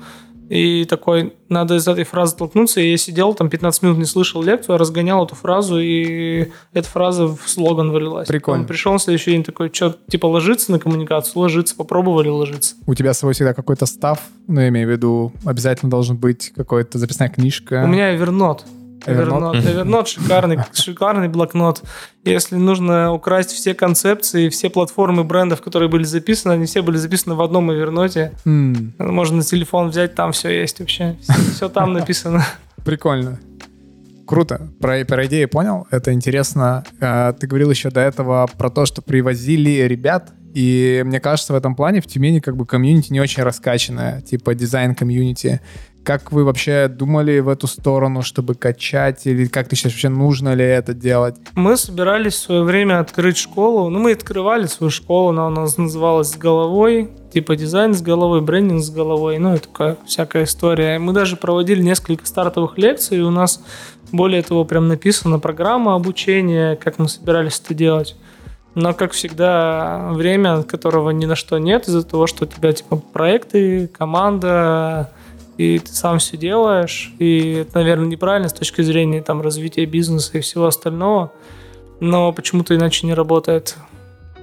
[0.49, 2.81] и такой, надо из этой фразы толкнуться.
[2.81, 7.27] И я сидел там 15 минут, не слышал лекцию, разгонял эту фразу, и эта фраза
[7.27, 8.29] в слоган вылилась.
[8.29, 8.61] Прикольно.
[8.61, 11.41] Он пришел на следующий день такой, что, типа, ложиться на коммуникацию?
[11.41, 12.77] Ложиться, попробовали ложиться.
[12.87, 16.53] У тебя с собой всегда какой-то став, ну, я имею в виду, обязательно должен быть
[16.55, 17.83] какая-то записная книжка.
[17.85, 18.61] У меня Evernote.
[19.05, 19.63] Evernote.
[19.63, 21.83] Evernote шикарный, шикарный блокнот.
[22.25, 27.35] Если нужно украсть все концепции, все платформы брендов, которые были записаны, они все были записаны
[27.35, 28.33] в одном Evernote.
[28.45, 29.03] Mm.
[29.03, 31.17] Можно на телефон взять, там все есть вообще.
[31.21, 32.45] Все, все там написано.
[32.85, 33.39] Прикольно.
[34.27, 34.69] Круто.
[34.81, 35.87] Про, про идею понял.
[35.91, 36.85] Это интересно.
[37.01, 41.57] А, ты говорил еще до этого про то, что привозили ребят и мне кажется, в
[41.57, 45.61] этом плане в Тюмени как бы комьюнити не очень раскачанное, типа дизайн комьюнити.
[46.07, 49.27] Как вы вообще думали в эту сторону, чтобы качать?
[49.27, 51.35] Или как ты считаешь, вообще нужно ли это делать?
[51.57, 53.91] Мы собирались в свое время открыть школу.
[53.91, 57.11] Ну, мы открывали свою школу, она у нас называлась «С головой».
[57.33, 59.39] Типа дизайн с головой, брендинг с головой.
[59.39, 61.01] Ну, и такая всякая история.
[61.01, 63.21] Мы даже проводили несколько стартовых лекций.
[63.23, 63.61] У нас,
[64.13, 68.15] более того, прям написана программа обучения, как мы собирались это делать.
[68.77, 72.95] Но, как всегда, время, которого ни на что нет, из-за того, что у тебя, типа,
[72.95, 75.11] проекты, команда,
[75.57, 80.39] и ты сам все делаешь, и это, наверное, неправильно с точки зрения там, развития бизнеса
[80.39, 81.33] и всего остального,
[82.01, 83.77] но почему-то иначе не работает,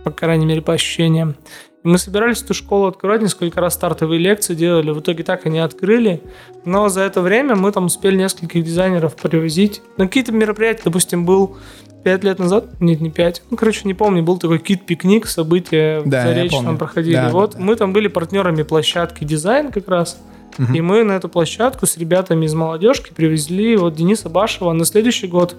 [0.04, 1.36] по крайней мере, по ощущениям.
[1.84, 5.50] И мы собирались эту школу открывать, несколько раз стартовые лекции делали, в итоге так и
[5.50, 6.22] не открыли,
[6.66, 9.82] но за это время мы там успели нескольких дизайнеров привозить.
[9.98, 11.58] На какие-то мероприятия, допустим, был
[12.04, 16.24] пять лет назад, нет, не пять, ну, короче, не помню, был такой кит-пикник, события да,
[16.24, 17.16] в Заречном проходили.
[17.16, 17.60] Да, вот да.
[17.60, 20.20] мы там были партнерами площадки дизайн как раз,
[20.58, 20.74] Угу.
[20.74, 24.72] И мы на эту площадку с ребятами из молодежки привезли вот Дениса Башева.
[24.74, 25.56] На следующий год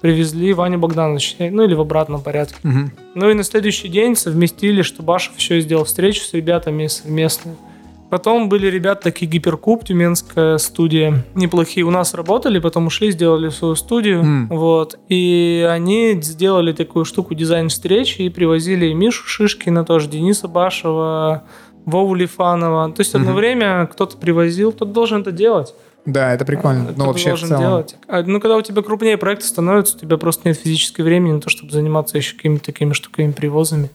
[0.00, 2.56] привезли Ваню Богдановича, ну или в обратном порядке.
[2.64, 2.90] Угу.
[3.14, 7.56] Ну и на следующий день совместили, что Башев еще сделал встречу с ребятами совместную.
[8.12, 11.24] Потом были ребята такие Гиперкуб, Тюменская студия.
[11.34, 14.22] Неплохие у нас работали, потом ушли, сделали свою студию.
[14.22, 14.46] Mm.
[14.50, 14.98] Вот.
[15.08, 21.44] И они сделали такую штуку дизайн встречи и привозили Мишу Шишкина, тоже Дениса Башева,
[21.84, 22.92] Вову Лифанова.
[22.92, 25.74] То есть одно время кто-то привозил, кто-то должен это делать.
[26.04, 26.88] Да, это прикольно.
[26.88, 27.62] А, ну, вообще должен в целом.
[27.62, 27.96] делать.
[28.08, 31.40] А, ну, когда у тебя крупнее проекты становятся, у тебя просто нет физического времени на
[31.40, 33.88] то, чтобы заниматься еще какими-то такими штуками, привозами.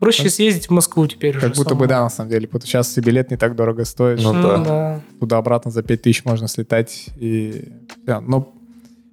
[0.00, 1.80] Проще как, съездить в Москву теперь Как будто самому.
[1.80, 2.48] бы да, на самом деле.
[2.48, 4.20] Потому сейчас билет не так дорого стоит.
[4.20, 4.58] Ну, да.
[4.58, 5.00] да.
[5.20, 7.06] Туда-обратно за 5000 можно слетать.
[7.20, 7.68] И...
[7.98, 8.52] Да, но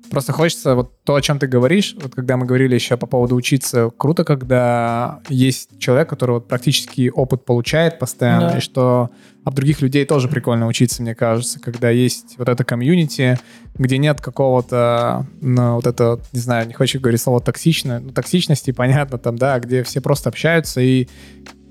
[0.10, 3.36] Просто хочется вот то, о чем ты говоришь, вот когда мы говорили еще по поводу
[3.36, 8.58] учиться, круто, когда есть человек, который вот практически опыт получает постоянно, да.
[8.58, 9.12] и что
[9.44, 13.40] об других людей тоже прикольно учиться, мне кажется, когда есть вот это комьюнити,
[13.76, 18.72] где нет какого-то, ну, вот это, не знаю, не хочу говорить слово токсично, ну, токсичности,
[18.72, 21.08] понятно, там, да, где все просто общаются и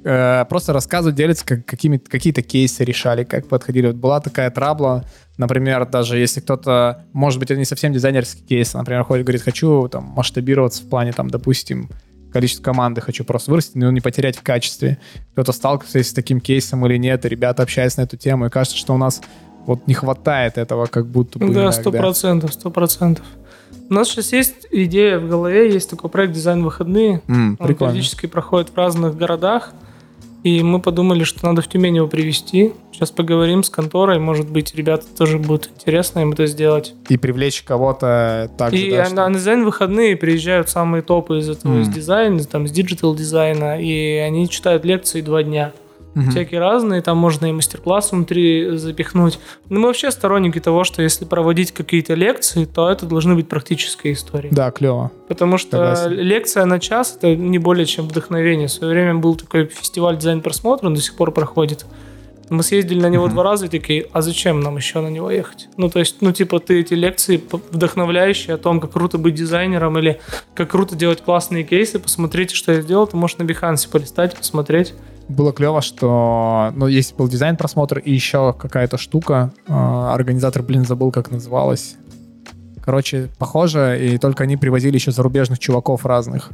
[0.05, 3.89] э, просто рассказывают, делятся, как, какими, какие-то кейсы решали, как подходили.
[3.89, 5.05] Вот была такая трабла,
[5.37, 9.89] например, даже если кто-то, может быть, это не совсем дизайнерский кейс, например, ходит, говорит, хочу
[9.89, 11.91] там масштабироваться в плане, там, допустим,
[12.33, 14.99] количество команды хочу просто вырастить, но не потерять в качестве.
[15.33, 18.77] Кто-то сталкивается с таким кейсом или нет, и ребята общаются на эту тему, и кажется,
[18.77, 19.21] что у нас
[19.67, 23.25] вот не хватает этого, как будто бы Да, сто процентов, сто процентов.
[23.91, 27.23] У нас сейчас есть идея в голове, есть такой проект «Дизайн выходные».
[27.29, 27.93] М, Он прикольно.
[27.93, 29.73] периодически проходит в разных городах.
[30.45, 32.73] И мы подумали, что надо в Тюмень его привести.
[32.93, 34.19] Сейчас поговорим с конторой.
[34.21, 36.95] Может быть, ребята тоже будет интересно им это сделать.
[37.09, 41.39] И привлечь кого-то так и же, да, на, что- на дизайн выходные приезжают самые топы
[41.39, 41.95] из этого, из Мгм.
[41.95, 43.81] дизайна, там, из digital дизайна.
[43.83, 45.73] И они читают лекции два дня.
[46.15, 46.31] Мгм.
[46.31, 49.39] Всякие разные, там можно и мастер-класс внутри запихнуть.
[49.69, 54.15] Но мы вообще сторонники того, что если проводить какие-то лекции, то это должны быть практические
[54.15, 54.49] истории.
[54.51, 55.11] Да, клево.
[55.29, 56.21] Потому что Согласен.
[56.21, 58.69] лекция на час это не более чем вдохновение.
[58.69, 61.87] В свое время был такой фестиваль дизайн просмотра, он до сих пор проходит.
[62.51, 63.35] Мы съездили на него Мгм.
[63.35, 65.69] два раза и такие, а зачем нам еще на него ехать?
[65.77, 69.99] Ну, то есть, ну, типа, ты эти лекции вдохновляющие о том, как круто быть дизайнером
[69.99, 70.21] или
[70.55, 74.95] как круто делать классные кейсы, посмотрите, что я сделал, ты можешь на Behance полистать, посмотреть.
[75.29, 79.53] Было клево, что ну, есть был дизайн просмотр и еще какая-то штука.
[79.67, 81.97] э, Организатор, блин, забыл, как называлась.
[82.83, 86.51] Короче, похоже, и только они привозили еще зарубежных чуваков разных.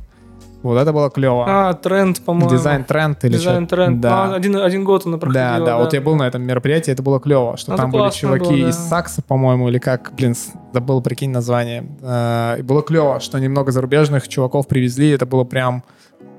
[0.65, 1.45] Вот это было клево.
[1.47, 2.51] А, тренд, по-моему.
[2.51, 3.77] Дизайн-тренд или Дизайн что-то.
[3.85, 4.01] тренд.
[4.01, 4.27] Да.
[4.29, 5.67] Ну, один, один год она Да, проходила.
[5.67, 8.45] да, вот я был на этом мероприятии, это было клево, что Это там были чуваки
[8.47, 8.69] было, да.
[8.71, 10.35] из Сакса, по-моему, или как, блин,
[10.73, 11.87] забыл, прикинь название.
[12.03, 15.85] Э, И было клево, что немного зарубежных чуваков привезли, это было прям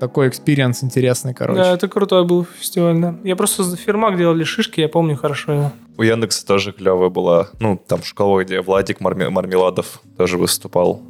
[0.00, 1.62] такой experience интересный, короче.
[1.62, 3.14] Да, это крутой был фестиваль, да.
[3.24, 5.72] Я просто за фирмак делали шишки, я помню хорошо его.
[5.96, 7.46] У Яндекса тоже клевая была.
[7.60, 11.00] Ну, там школа, где Владик Марме- Мармеладов тоже выступал.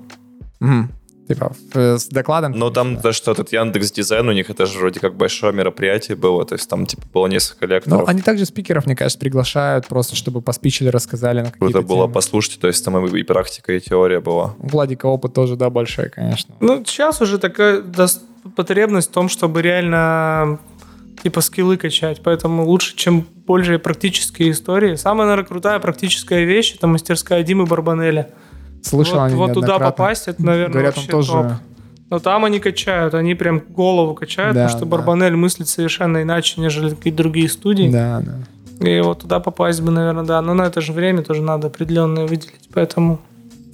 [0.61, 0.90] Мгм.
[1.29, 2.53] Типа в- с докладом.
[2.53, 6.17] Но там то, что этот Яндекс Дизайн у них, это же вроде как большое мероприятие
[6.17, 6.45] было.
[6.45, 8.09] То есть там типа было несколько Ну, лекторов.
[8.09, 12.15] они также спикеров, мне кажется, приглашают просто, чтобы поспичили, рассказали на какие-то Круто было темы.
[12.15, 12.61] послушать.
[12.61, 14.55] То есть там и, и практика, и теория была.
[14.61, 16.55] У Владика опыт тоже, да, большой, конечно.
[16.61, 17.83] Ну, сейчас уже такая
[18.55, 20.59] потребность в том, чтобы реально
[21.23, 24.95] типа скиллы качать, поэтому лучше, чем больше практические истории.
[24.97, 28.31] Самая, наверное, крутая практическая вещь это мастерская Димы Барбанеля.
[28.87, 31.33] Слышал вот, они вот туда попасть, это, наверное, Говорят, он вообще тоже...
[31.33, 31.53] топ.
[32.09, 34.96] Но там они качают, они прям голову качают, Да, потому что да.
[34.96, 37.90] Барбанель мыслит совершенно иначе, нежели какие-то другие студии.
[37.90, 38.87] Да, да.
[38.87, 40.40] И вот туда попасть бы, наверное, да.
[40.40, 42.68] Но на это же время тоже надо определенное выделить.
[42.72, 43.20] Поэтому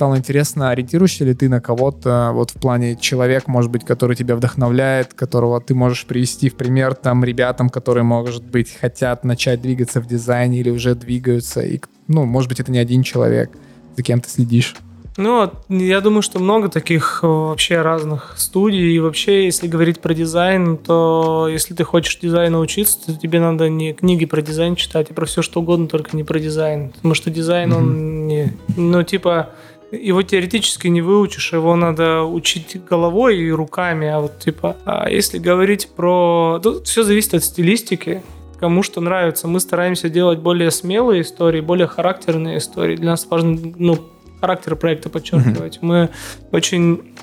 [0.02, 4.34] Стало интересно, ориентируешься ли ты на кого-то, вот в плане человек, может быть, который тебя
[4.34, 10.00] вдохновляет, которого ты можешь привести в пример там ребятам, которые, может быть, хотят начать двигаться
[10.00, 13.50] в дизайне или уже двигаются, и, ну, может быть, это не один человек,
[13.96, 14.74] за кем ты следишь.
[15.16, 18.94] Ну, я думаю, что много таких э, вообще разных студий.
[18.94, 23.68] И вообще, если говорить про дизайн, то если ты хочешь дизайну учиться, то тебе надо
[23.68, 26.90] не книги про дизайн читать, а про все что угодно, только не про дизайн.
[26.90, 28.52] Потому что дизайн, он не...
[28.76, 29.50] Ну, типа,
[29.90, 34.76] его теоретически не выучишь, его надо учить головой и руками, а вот типа...
[34.86, 36.58] А если говорить про...
[36.62, 38.22] Тут все зависит от стилистики
[38.58, 39.48] кому что нравится.
[39.48, 42.94] Мы стараемся делать более смелые истории, более характерные истории.
[42.94, 43.98] Для нас важно, ну,
[44.42, 45.78] характер проекта подчеркивать.
[45.82, 46.08] Мы
[46.50, 47.14] очень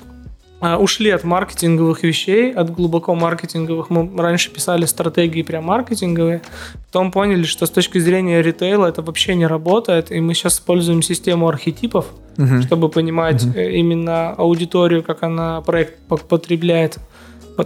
[0.62, 3.90] а, ушли от маркетинговых вещей, от глубоко маркетинговых.
[3.90, 6.40] Мы раньше писали стратегии прям маркетинговые,
[6.86, 11.02] потом поняли, что с точки зрения ритейла это вообще не работает, и мы сейчас используем
[11.02, 12.06] систему архетипов,
[12.38, 12.62] Мгм.
[12.62, 16.98] чтобы понимать э, именно аудиторию, как она проект по- потребляет.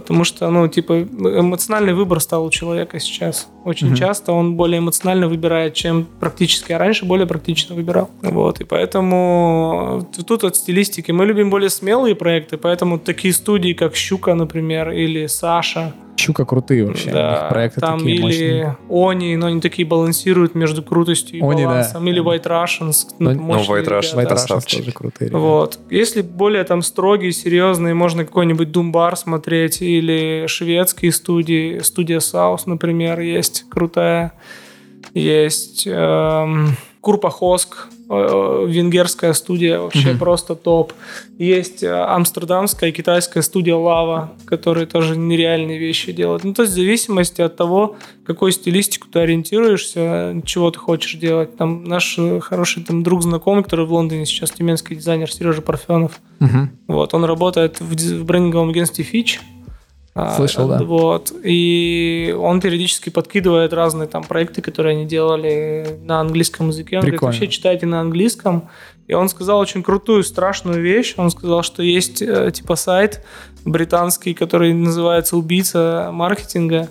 [0.01, 3.47] Потому что, ну, типа, эмоциональный выбор стал у человека сейчас.
[3.63, 3.95] Очень Мгм.
[3.95, 6.71] часто он более эмоционально выбирает, чем практически.
[6.71, 8.09] А раньше более практично выбирал.
[8.21, 11.11] Вот, и поэтому э, тут от стилистики.
[11.11, 16.85] Мы любим более смелые проекты, поэтому такие студии, как «Щука», например, или «Саша», Щука крутые
[16.85, 18.77] вообще, да, проекты там такие или мощные.
[18.89, 21.69] Они, но они такие балансируют между крутостью и Они, да.
[21.69, 22.07] балансом.
[22.07, 23.07] Или White Russians.
[23.19, 24.35] Ну, Ну, мощные White Russians, ребята.
[24.35, 25.27] White Russians тоже крутые.
[25.29, 25.37] ребята.
[25.43, 25.79] Вот.
[25.89, 31.79] Если более там строгие, серьезные, можно какой-нибудь Думбар смотреть или шведские студии.
[31.79, 34.31] Студия Саус, например, есть крутая.
[35.13, 40.19] Есть эм, Курпа Хоск, венгерская студия, вообще Мгм.
[40.19, 40.93] просто топ.
[41.37, 46.43] Есть э, амстердамская, китайская студия Лава, которые тоже нереальные вещи делают.
[46.43, 51.57] Ну, то есть в зависимости от того, какой стилистику ты ориентируешься, чего ты хочешь делать.
[51.57, 56.19] Там наш э, хороший там, друг знакомый, который в Лондоне сейчас тюменский дизайнер Сережа Парфенов.
[56.39, 56.71] Мгм.
[56.87, 59.39] Вот, он работает в, в брендинговом агентстве Fitch.
[60.17, 60.81] А, Слышал, да.
[60.81, 61.33] Вот.
[61.43, 66.95] И он периодически подкидывает разные там проекты, которые они делали на английском языке.
[66.95, 67.33] Он говорит, Прикольно.
[67.33, 68.69] вообще читайте на английском.
[69.07, 71.15] И он сказал очень крутую, страшную вещь.
[71.17, 73.25] Он сказал, что есть э, типа сайт
[73.65, 76.87] британский, который называется «Убийца маркетинга».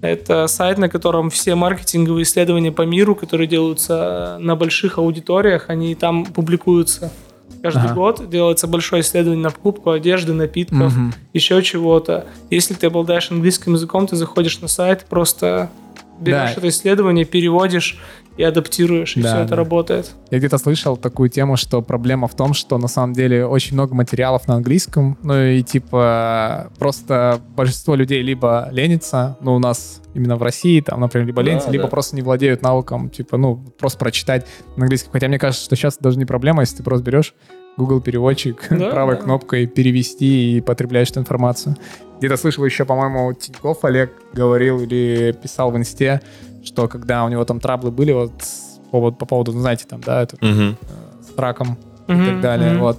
[0.00, 5.96] Это сайт, на котором все маркетинговые исследования по миру, которые делаются на больших аудиториях, они
[5.96, 7.12] там публикуются.
[7.62, 7.94] Каждый Ага.
[7.94, 11.14] год делается большое исследование на покупку одежды, напитков, Мгм.
[11.34, 12.26] еще чего-то.
[12.50, 15.70] Если ты обладаешь английским языком, ты заходишь на сайт, просто
[16.18, 16.58] берешь Да.
[16.58, 17.98] это исследование, переводишь
[18.36, 19.56] и адаптируешь, и Да, все это да.
[19.56, 20.12] работает.
[20.30, 23.94] Я где-то слышал такую тему, что проблема в том, что на самом деле очень много
[23.94, 30.36] материалов на английском, ну и типа просто большинство людей либо ленится, ну у нас именно
[30.36, 31.90] в России, там, например, либо Да, ленятся, либо да.
[31.90, 34.46] просто не владеют навыком, типа, ну, просто прочитать
[34.76, 35.12] на английском.
[35.12, 37.34] Хотя мне кажется, что сейчас даже не проблема, если ты просто берешь
[37.76, 39.22] Google переводчик, Да, правой да.
[39.22, 41.76] кнопкой перевести и потребляешь эту информацию.
[42.18, 46.20] Где-то слышал еще, по-моему, Тиньков Олег говорил или писал в инсте,
[46.64, 50.00] что когда у него там траблы были вот с поводу- по поводу, ну, знаете, там,
[50.00, 50.76] да, это Мгм.
[51.22, 52.80] с раком и Мгм, так далее, мгм.
[52.80, 52.98] вот,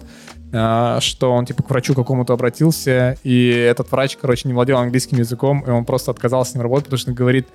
[0.51, 5.63] что он, типа, к врачу какому-то обратился, и этот врач, короче, не владел английским языком,
[5.65, 7.47] и он просто отказался с ним работать, потому что говорит,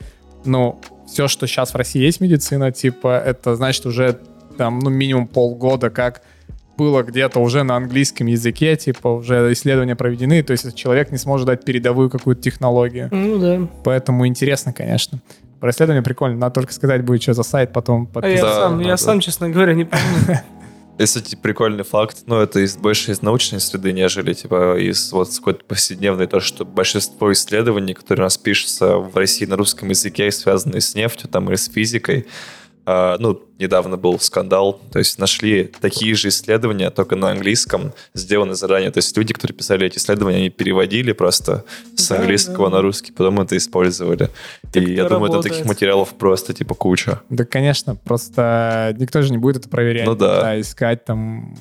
[0.45, 4.19] ну, все, что сейчас в России есть медицина, типа, это значит уже
[4.57, 6.23] там, ну, минимум полгода, как
[6.77, 11.47] было где-то уже на английском языке, типа, уже исследования проведены, то есть человек не сможет
[11.47, 13.09] дать передовую какую-то технологию.
[13.13, 13.69] Ну да.
[13.85, 15.21] Поэтому интересно, конечно.
[15.61, 18.79] Про исследование прикольно, надо только сказать будет, что за сайт, потом А я, Да, сам,
[18.79, 18.97] да, я да.
[18.99, 20.41] сам, честно говоря, не помню.
[20.99, 25.29] И, кстати, прикольный факт, но это из, больше из научной среды, нежели типа из вот
[25.35, 30.31] какой-то повседневной, то, что большинство исследований, которые у нас пишутся в России на русском языке,
[30.31, 32.27] связанные с нефтью там, или с физикой,
[32.87, 38.55] а, ну, недавно был скандал, то есть нашли такие же исследования, только на английском, сделаны
[38.55, 38.91] заранее.
[38.91, 41.65] То есть люди, которые писали эти исследования, они переводили просто
[41.95, 42.77] с Да, английского да.
[42.77, 44.29] на русский, потом это использовали.
[44.73, 45.53] Так И я думаю, там работает.
[45.55, 47.21] таких материалов просто типа куча.
[47.31, 50.07] Да, конечно, просто никто же не будет это проверять.
[50.07, 50.61] Ну да.
[50.61, 51.55] искать там.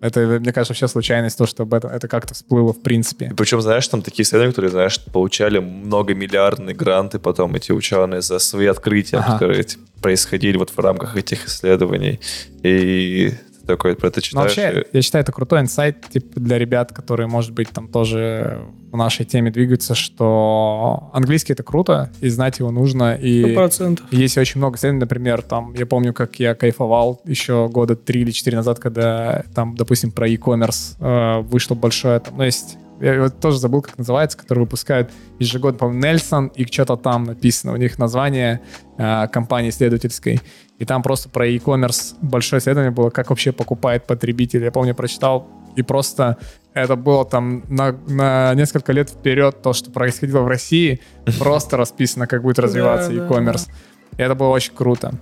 [0.00, 3.26] Это, мне кажется, вообще случайность, то, что об этом это как-то всплыло в принципе.
[3.32, 8.38] И причем, знаешь, там такие исследования, которые, знаешь, получали многомиллиардные гранты потом эти ученые за
[8.38, 9.32] свои открытия, Ага.
[9.34, 12.20] которые типа, происходили вот в рамках этих исследований.
[12.62, 14.56] И ты такой про это Но читаешь.
[14.56, 18.96] вообще, я считаю, это крутой инсайт типа, для ребят, которые, может быть, там тоже в
[18.96, 23.14] нашей теме двигаются, что английский— это круто, и знать его нужно.
[23.14, 24.12] И процентов.
[24.12, 28.32] есть очень много исследований, например, там, я помню, как я кайфовал еще года три или
[28.32, 33.40] четыре назад, когда там, допустим, про e-commerce э, вышло большое, там, ну, есть я вот
[33.40, 35.10] тоже забыл, как называется, который выпускают
[35.40, 37.72] ежегодно, по-моему, Нельсон, и что-то там написано.
[37.72, 38.60] У них название
[38.96, 40.40] э, компании исследовательской.
[40.78, 44.62] И там просто про e-commerce большое исследование было, как вообще покупает потребитель.
[44.62, 46.36] Я помню, прочитал, и просто
[46.74, 51.00] это было там на, на несколько лет вперед то, что происходило в России,
[51.38, 53.68] просто расписано, как будет развиваться e-commerce.
[54.16, 55.14] И это было очень круто.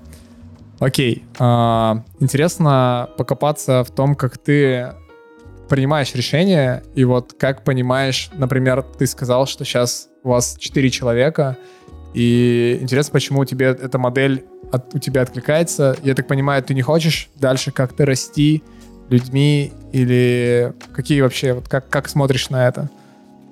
[0.80, 1.24] Окей.
[1.38, 4.94] а, интересно покопаться в том, как ты
[5.70, 11.56] принимаешь решения, и вот как понимаешь, например, ты сказал, что сейчас у вас 4 человека,
[12.12, 15.96] и интересно, почему тебе эта модель от, у тебя откликается.
[16.02, 18.62] Я так понимаю, ты не хочешь дальше как-то расти
[19.08, 22.90] людьми, или какие вообще, вот как, как смотришь на это?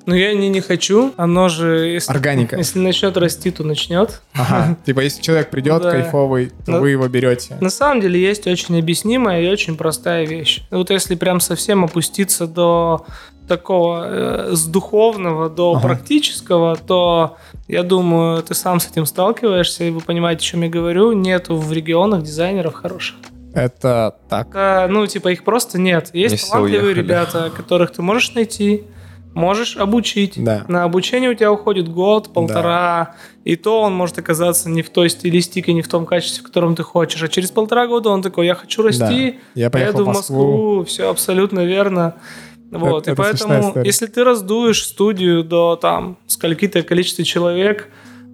[0.09, 1.13] Но я не, не хочу.
[1.19, 2.57] Оно же, если, Органика.
[2.57, 4.23] если начнет расти, то начнет.
[4.33, 4.79] Ага.
[4.87, 5.91] Типа, если человек придет Да.
[5.91, 7.59] кайфовый, то Ну, вы его берете.
[7.61, 10.63] На самом деле есть очень объяснимая и очень простая вещь.
[10.71, 13.05] Вот если прям совсем опуститься до
[13.47, 15.89] такого э, с духовного до Ага.
[15.89, 20.71] практического, то я думаю, ты сам с этим сталкиваешься, и вы понимаете, о чем я
[20.71, 21.13] говорю.
[21.13, 23.17] Нету в регионах дизайнеров хороших.
[23.55, 24.49] Это так.
[24.55, 26.11] А, ну, типа, их просто нет.
[26.15, 28.85] Есть Не талантливые ребята, которых ты можешь найти,
[29.39, 30.35] можешь обучить.
[30.37, 30.65] Да.
[30.69, 35.09] На обучение у тебя уходит год, полтора, и то он может оказаться не в той
[35.09, 37.23] стилистике, не в том качестве, в котором ты хочешь.
[37.23, 40.85] А через полтора года он такой, я хочу расти, Я поехал поеду в в Москву,
[40.85, 42.15] все абсолютно верно.
[42.71, 47.89] Вот, Это- и это поэтому, если ты раздуешь студию до там скольки-то количества человек,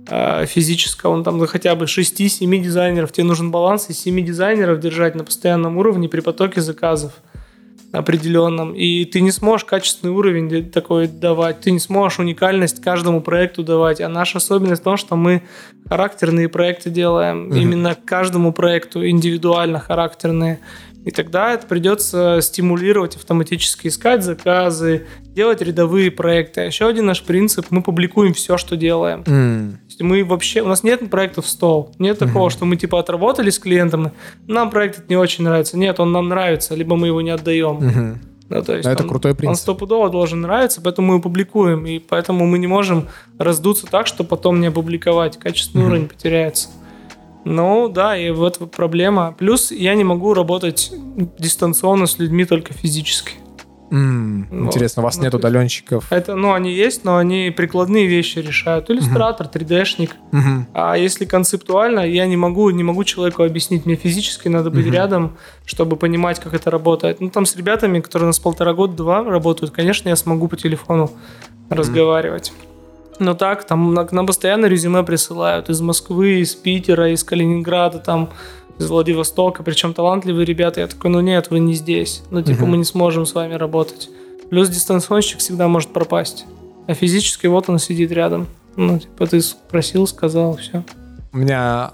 [0.08, 5.14] э, физического, ну, там хотя бы 6-7 дизайнеров, тебе нужен баланс из 7 дизайнеров держать
[5.14, 7.12] на постоянном уровне при потоке заказов
[7.94, 8.74] определенном.
[8.74, 14.00] И ты не сможешь качественный уровень такой давать, ты не сможешь уникальность каждому проекту давать.
[14.00, 15.42] А наша особенность в том, что мы
[15.88, 17.56] характерные проекты делаем, Мгм.
[17.56, 20.58] именно каждому проекту индивидуально характерные.
[21.04, 26.62] И тогда это придется стимулировать, автоматически искать заказы, делать рядовые проекты.
[26.62, 29.22] А еще один наш принцип, мы публикуем все, что делаем.
[29.86, 31.94] Есть мы вообще, у нас нет проектов в стол.
[31.98, 32.50] Нет такого, Мгм.
[32.50, 34.12] что мы типа отработали с клиентом,
[34.46, 35.76] нам проект этот не очень нравится.
[35.76, 37.74] Нет, он нам нравится, либо мы его не отдаем.
[37.76, 38.20] мгм.
[38.50, 39.62] Ну, то есть Это он, крутой он принцип.
[39.62, 41.86] стопудово должен нравиться, поэтому мы публикуем.
[41.86, 45.38] И поэтому мы не можем раздуться так, что потом не опубликовать.
[45.38, 45.92] Качественный Мгм.
[45.92, 46.68] уровень потеряется.
[47.44, 49.34] Ну, да, и вот проблема.
[49.38, 50.92] Плюс я не могу работать
[51.38, 53.32] дистанционно с людьми только физически.
[53.90, 54.66] М, Вот.
[54.74, 56.10] Интересно, у вас Ну, нет удаленщиков?
[56.10, 58.90] Это, ну, они есть, но они прикладные вещи решают.
[58.90, 60.10] Иллюстратор, 3D-шник.
[60.32, 60.66] Мгм.
[60.72, 63.86] А если концептуально, я не могу, не могу человеку объяснить.
[63.86, 64.94] Мне физически надо быть Мгм.
[64.94, 67.20] рядом, чтобы понимать, как это работает.
[67.20, 71.10] Ну, там с ребятами, которые у нас полтора года-два работают, конечно, я смогу по телефону
[71.68, 72.52] разговаривать.
[73.18, 78.30] Но так, там нам постоянно резюме присылают из Москвы, из Питера, из Калининграда, там,
[78.78, 80.80] из Владивостока, причем талантливые ребята.
[80.80, 82.22] Я такой, ну нет, вы не здесь.
[82.30, 82.70] Ну, типа, Мгм.
[82.72, 84.08] мы не сможем с вами работать.
[84.50, 86.44] Плюс дистанционщик всегда может пропасть.
[86.86, 88.46] А физически вот он сидит рядом.
[88.76, 90.84] Ну, типа, ты спросил, сказал, все.
[91.32, 91.92] У меня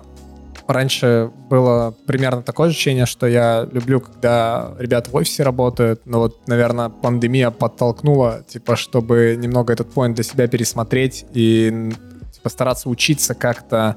[0.73, 6.49] раньше было примерно такое ощущение, что я люблю, когда ребята в офисе работают, но вот,
[6.49, 11.93] наверное, пандемия подтолкнула, типа, чтобы немного этот поинт для себя пересмотреть и
[12.33, 13.97] типа, стараться учиться как-то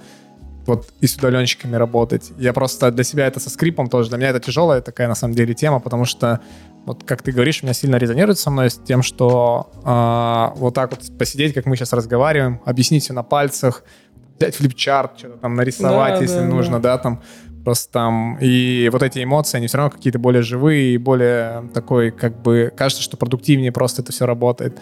[0.66, 2.32] вот и с удаленщиками работать.
[2.38, 4.10] Я просто для себя это со скрипом тоже.
[4.10, 6.40] Для меня это тяжелая такая, на самом деле, тема, потому что
[6.86, 10.74] вот как ты говоришь, у меня сильно резонирует со мной с тем, что а, вот
[10.74, 13.84] так вот посидеть, как мы сейчас разговариваем, объяснить все на пальцах,
[14.38, 16.98] взять флипчарт, что-то там нарисовать, Да, если да, нужно, да.
[16.98, 17.22] там
[17.64, 22.12] просто там и вот эти эмоции, они все равно какие-то более живые и более такой,
[22.12, 24.80] как бы, кажется, что продуктивнее просто это все работает.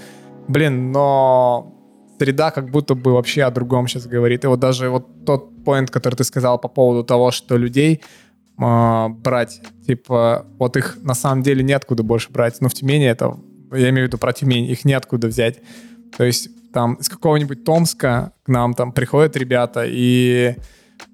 [0.47, 1.75] Блин, но
[2.19, 4.43] среда как будто бы вообще о другом сейчас говорит.
[4.43, 8.01] И вот даже вот тот поинт, который ты сказал по поводу того, что людей
[8.57, 12.61] а, брать, типа, вот их на самом деле неоткуда больше брать.
[12.61, 13.37] Но в Тюмени это,
[13.71, 15.61] я имею в виду про Тюмень, их неоткуда взять.
[16.15, 20.55] То есть там из какого-нибудь Томска к нам там приходят ребята, и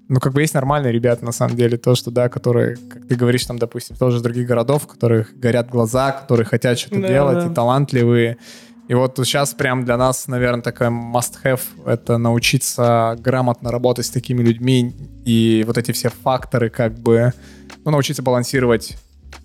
[0.08, 3.14] ну, как бы есть нормальные ребята, на самом деле, то, что, да, которые, как ты
[3.14, 7.08] говоришь, там, допустим, тоже из других городов, у которых горят глаза, которые хотят что-то Да,
[7.08, 7.46] делать, да.
[7.50, 8.38] и талантливые.
[8.88, 14.42] И вот сейчас прям для нас, наверное, такой must-have— это научиться грамотно работать с такими
[14.42, 14.94] людьми
[15.26, 17.34] и вот эти все факторы как бы,
[17.84, 18.96] ну, научиться балансировать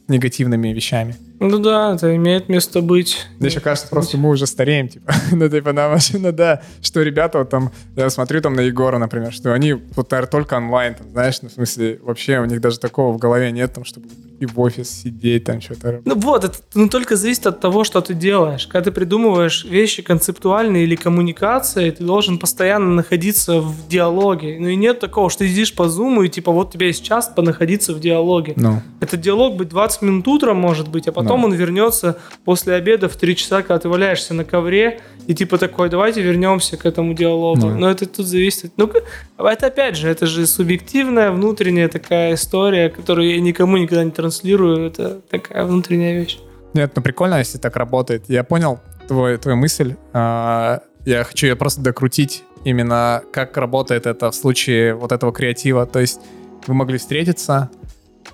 [0.07, 1.17] негативными вещами.
[1.39, 3.25] Ну да, это имеет место быть.
[3.39, 7.39] Мне еще кажется, просто мы уже стареем, типа, ну, типа, на машину, да, что ребята
[7.39, 11.09] вот там, я смотрю там на Егора, например, что они вот, наверное, только онлайн, там,
[11.09, 14.07] знаешь, ну, в смысле, вообще у них даже такого в голове нет, там, чтобы
[14.43, 18.01] и в офис сидеть, там, что-то Ну вот, это ну, только зависит от того, что
[18.01, 18.67] ты делаешь.
[18.67, 24.57] Когда ты придумываешь вещи концептуальные или коммуникации, ты должен постоянно находиться в диалоге.
[24.59, 27.05] Ну и нет такого, что ты сидишь по зуму и типа вот у тебя есть
[27.05, 28.53] час понаходиться в диалоге.
[28.57, 31.33] Ну, Этот диалог быть 20 минут утром может быть, а потом Да.
[31.33, 35.89] он вернется после обеда в 3 часа, когда ты валяешься на ковре, и типа такой,
[35.89, 37.61] давайте вернемся к этому диалогу.
[37.61, 37.75] Да.
[37.75, 38.73] Но это тут зависит.
[38.77, 38.91] Ну,
[39.37, 44.87] это опять же, это же субъективная, внутренняя такая история, которую я никому никогда не транслирую.
[44.87, 46.39] Это такая внутренняя вещь.
[46.73, 48.25] Нет, ну прикольно, если так работает.
[48.27, 49.95] Я понял твой, твою мысль.
[50.13, 55.85] А, Я хочу ее просто докрутить именно как работает это в случае вот этого креатива.
[55.85, 56.19] То есть
[56.65, 57.69] вы могли встретиться,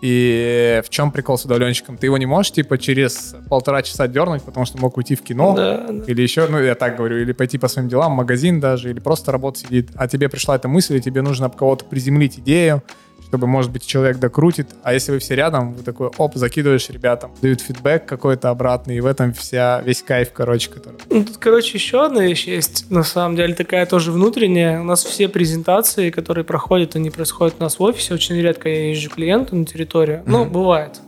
[0.02, 1.98] и в чем прикол с удаленщиком?
[1.98, 5.54] Ты его не можешь, типа, через полтора часа дернуть, потому что мог уйти в кино,
[5.56, 8.90] Да, или еще, ну, я так говорю, или пойти по своим делам, в магазин даже,
[8.90, 12.40] или просто работа сидит, а тебе пришла эта мысль, и тебе нужно об кого-то приземлить
[12.40, 12.82] идею,
[13.30, 17.32] чтобы, может быть, человек докрутит, а если вы все рядом, вы такой, оп, закидываешь ребятам,
[17.44, 20.98] дают фидбэк какой-то обратный, и в этом вся, весь кайф, короче, который...
[21.12, 24.82] Ну, тут, короче, еще одна вещь есть, на самом деле, такая тоже внутренняя.
[24.82, 28.16] У нас все презентации, которые проходят, они происходят у нас в офисе.
[28.16, 30.24] Очень редко я езжу к клиенту на территорию.
[30.26, 30.52] Ну, Мгм.
[30.52, 31.00] бывает.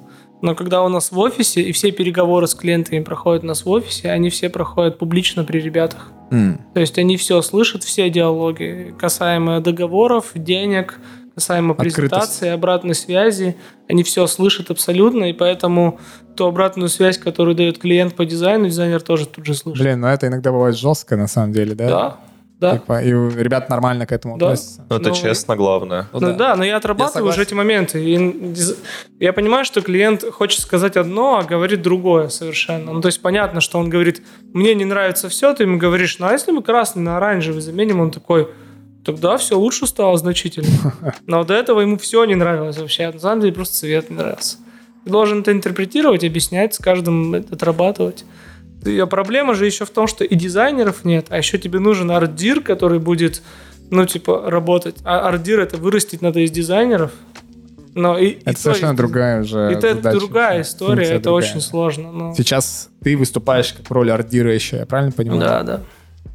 [0.44, 3.70] Но когда у нас в офисе, и все переговоры с клиентами проходят у нас в
[3.70, 6.12] офисе, они все проходят публично при ребятах.
[6.30, 10.98] То есть они все слышат, все диалоги, касаемо договоров, денег,
[11.36, 11.96] касаемо Открытость.
[11.96, 13.56] презентации, обратной связи.
[13.90, 16.00] Они все слышат абсолютно, и поэтому
[16.36, 19.82] ту обратную связь, которую дает клиент по дизайну, дизайнер тоже тут же слышит.
[19.84, 21.88] Блин, ну это иногда бывает жестко, на самом деле, да?
[21.88, 22.18] Да,
[22.60, 22.74] да.
[22.78, 24.46] Типа, и ребят нормально к этому Да.
[24.48, 24.86] относятся.
[24.88, 26.08] Ну, это Ну, честно главное.
[26.14, 26.56] Ну да.
[26.56, 28.00] но я отрабатываю Я уже эти моменты.
[28.04, 28.54] И
[29.20, 32.94] я понимаю, что клиент хочет сказать одно, а говорит другое совершенно.
[32.94, 34.22] Ну, то есть понятно, что он говорит,
[34.54, 38.00] мне не нравится все, ты ему говоришь, ну а если мы красный на оранжевый заменим,
[38.00, 38.48] он такой,
[39.04, 40.94] тогда все лучше стало значительно.
[41.28, 43.12] Но до этого ему все не нравилось вообще.
[43.12, 44.58] На самом деле просто цвет не нравился.
[45.04, 48.24] Ты должен это интерпретировать, объяснять, с каждым это отрабатывать.
[48.86, 52.10] И, а проблема же еще в том, что и дизайнеров нет, а еще тебе нужен
[52.12, 53.42] ардир, который будет,
[53.92, 54.96] ну, типа, работать.
[55.04, 57.12] А ардир это вырастить надо из дизайнеров.
[57.94, 60.18] Но и, и Это то совершенно есть- другая уже Это задача.
[60.20, 61.50] другая история, это другая.
[61.50, 62.12] очень сложно.
[62.12, 62.34] ну.
[62.36, 65.42] Сейчас ты выступаешь как в роли ардира еще, я правильно понимаю?
[65.42, 65.82] Да, да.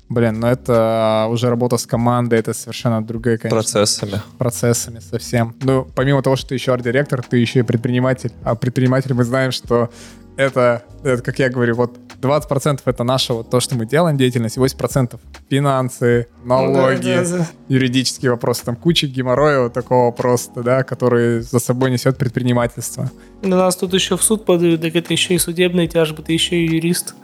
[0.09, 4.21] Блин, ну это уже работа с командой, это совершенно другая, конечно, Процессами.
[4.39, 5.55] процессами совсем.
[5.63, 8.31] Ну, помимо того, что ты еще арт-директор, ты еще и предприниматель.
[8.45, 9.91] А предприниматель мы знаем, что
[10.37, 14.57] это, это, как я говорю, вот 20% это наше вот то, что мы делаем, деятельность,
[14.57, 15.19] и 80%
[15.51, 17.47] финансы, налоги, Ну Да, да, да.
[17.69, 23.11] юридические вопросы, там куча геморроя вот такого просто, да, который за собой несет предпринимательство.
[23.43, 26.57] Да нас тут еще в суд подают, так это еще и судебные тяжбы, ты еще
[26.57, 27.15] и юрист.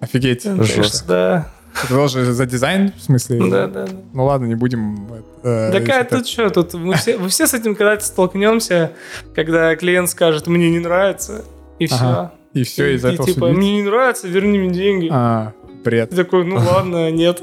[0.00, 0.44] Офигеть.
[0.44, 1.08] Жестко.
[1.08, 1.48] Да,
[1.88, 3.38] тоже за дизайн, в смысле?
[3.50, 3.86] да, да.
[3.86, 3.92] да.
[4.12, 5.06] Ну ладно, не будем...
[5.42, 8.92] э, Такая если тут что, тут мы все, мы все с этим когда-то столкнемся,
[9.34, 11.44] когда клиент скажет, мне не нравится,
[11.78, 12.30] и все.
[12.54, 15.08] И все из-за этого типа, мне не нравится, верни мне деньги.
[15.12, 15.52] А,
[15.84, 16.10] бред.
[16.10, 17.42] Ты такой, ну ладно, нет.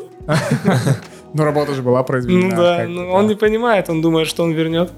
[1.33, 2.55] Ну, работа же была Ну произведена.
[2.55, 3.11] да, как бы, ну, да.
[3.11, 4.91] он не понимает, он думает, что он вернет.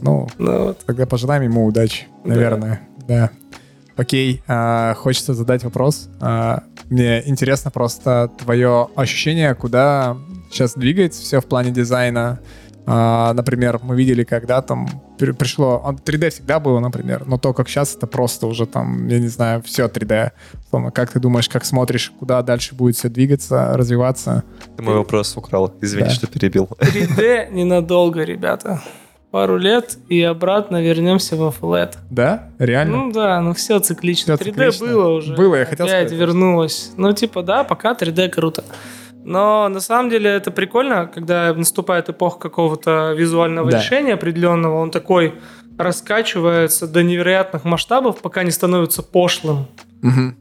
[0.00, 0.78] Ну, Ну вот.
[0.86, 2.28] тогда пожелаем ему удачи, Да.
[2.30, 2.88] наверное.
[3.08, 3.30] Да.
[3.96, 6.08] Окей, а, хочется задать вопрос.
[6.20, 10.16] А, мне интересно просто твое ощущение, куда
[10.50, 12.40] сейчас двигается все в плане дизайна.
[12.86, 14.86] А, например, мы видели, когда там
[15.16, 15.80] при- пришло...
[15.84, 19.28] а, 3D всегда было, например, но то, как сейчас, это просто уже там, я не
[19.28, 20.32] знаю, все 3D.
[20.66, 24.42] Условно, Как ты думаешь, как смотришь, куда дальше будет все двигаться, развиваться?
[24.76, 25.72] Ты мой вопрос украл.
[25.80, 26.10] Извини, Да.
[26.10, 26.68] что перебил.
[26.78, 28.82] 3D ненадолго, ребята.
[29.34, 31.98] Пару лет и обратно вернемся во флет.
[32.08, 32.50] Да?
[32.60, 32.96] Реально?
[32.98, 34.36] Ну да, ну все циклично.
[34.36, 34.86] Всё 3D циклично.
[34.86, 35.34] было уже.
[35.34, 36.20] Было, я хотел Опять сказать.
[36.20, 36.92] вернулось.
[36.96, 38.62] Ну типа да, пока 3D круто.
[39.24, 43.78] Но на самом деле это прикольно, когда наступает эпоха какого-то визуального Да.
[43.80, 45.34] решения определенного, он такой
[45.76, 49.66] раскачивается до невероятных масштабов, пока не становится пошлым.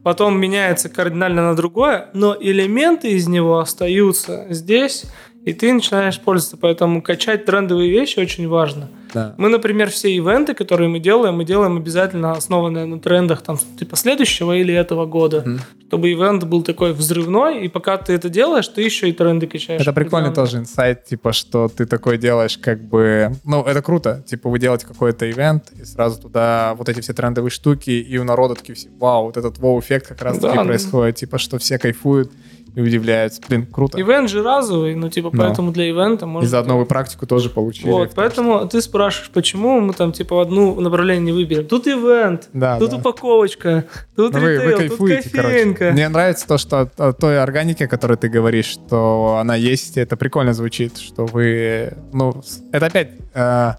[0.04, 5.06] Потом меняется кардинально на другое, но элементы из него остаются здесь,
[5.46, 6.58] и ты начинаешь пользоваться.
[6.58, 8.90] Поэтому качать трендовые вещи очень важно.
[9.14, 9.36] Да.
[9.38, 13.96] Мы, например, все ивенты, которые мы делаем, мы делаем обязательно основанные на трендах там, типа
[13.96, 15.44] следующего или этого года.
[15.46, 15.60] Мгм.
[15.88, 19.82] Чтобы ивент был такой взрывной, и пока ты это делаешь, ты еще и тренды качаешь.
[19.82, 23.36] Это прикольный тоже инсайт, типа, что ты такое делаешь, как бы...
[23.44, 24.24] Ну, это круто.
[24.26, 28.24] Типа, вы делаете какой-то ивент, и сразу туда вот эти все трендовые штуки, и у
[28.24, 32.32] народа такие все, вау, вот этот вау-эффект как раз-таки Да, происходит, типа, что все кайфуют
[32.76, 33.42] и удивляются.
[33.48, 34.00] Блин, круто.
[34.02, 35.44] Ивент же разовый, ну типа Да.
[35.44, 36.50] поэтому для ивента И можно...
[36.50, 37.90] заодно вы практику тоже получили.
[37.90, 41.66] Вот, поэтому ты спрашиваешь, почему мы там типа одну направление не выберем.
[41.68, 42.98] Тут ивент, Да, тут да.
[42.98, 45.48] упаковочка, тут Ну, вы, вы ритейл, тут кайфуете, короче.
[45.50, 45.92] кофейнка.
[45.92, 49.98] Мне нравится то, что от, от той органики, о которой ты говоришь, что она есть,
[49.98, 51.94] это прикольно звучит, что вы...
[52.12, 52.34] Ну,
[52.72, 53.10] это опять...
[53.34, 53.72] э,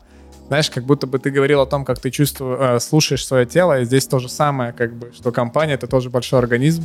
[0.49, 3.84] знаешь, как будто бы ты говорил о том, как ты чувствуешь, слушаешь свое тело, и
[3.86, 6.84] здесь то же самое, как бы, что компания— это тоже большой организм,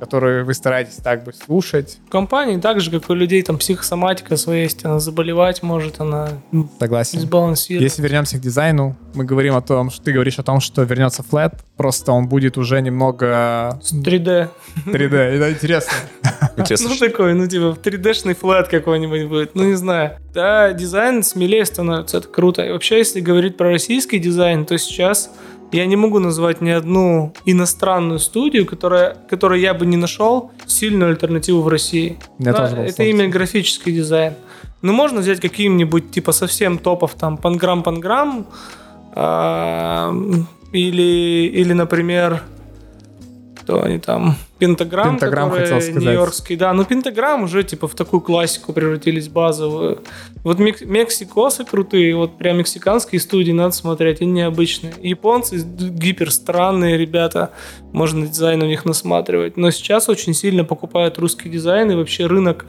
[0.00, 1.98] который вы стараетесь так бы слушать.
[2.06, 6.28] В компании так же, как у людей, там психосоматика своя есть, она заболевать может, она
[6.80, 7.18] Согласен.
[7.20, 7.84] дисбалансирована.
[7.84, 11.22] Если вернемся к дизайну, мы говорим о том, что ты говоришь о том, что вернется
[11.22, 14.48] флет, просто он будет уже немного С 3D.
[14.86, 15.14] 3D.
[15.16, 15.92] Это интересно.
[16.56, 20.18] Интересно, Ну что- такой, ну типа 3D-шный флэт какой-нибудь будет, ну не знаю.
[20.34, 22.62] Да, дизайн смелее становится, это круто.
[22.62, 25.30] И вообще, если говорить про российский дизайн, то сейчас
[25.72, 31.10] я не могу назвать ни одну иностранную студию, которая, которой я бы не нашел сильную
[31.10, 32.18] альтернативу в России.
[32.38, 33.10] Да, тоже это сложно.
[33.10, 34.34] именно графический дизайн.
[34.82, 38.46] Ну, можно взять каким-нибудь, типа, совсем топов, там, Pangram Pangram,
[39.14, 40.12] а,
[40.72, 42.42] или, или, например,
[43.62, 46.02] кто они там, Pentagram, Pentagram который хотел сказать.
[46.02, 50.02] нью-йоркский, да, ну Pentagram уже типа в такую классику превратились базовую.
[50.44, 54.92] Вот мек- мексикосы крутые, вот прям мексиканские студии надо смотреть, они необычные.
[55.00, 57.50] Японцы гипер странные ребята,
[57.92, 59.56] можно дизайн у них насматривать.
[59.56, 62.66] Но сейчас очень сильно покупают русский дизайн и вообще рынок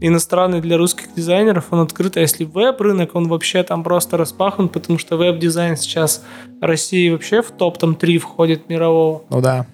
[0.00, 2.16] иностранный для русских дизайнеров, он открыт.
[2.16, 6.22] А если веб-рынок, он вообще там просто распахнут, потому что веб-дизайн сейчас
[6.60, 9.22] России вообще в топ там 3 входит мирового.
[9.30, 9.66] Ну да.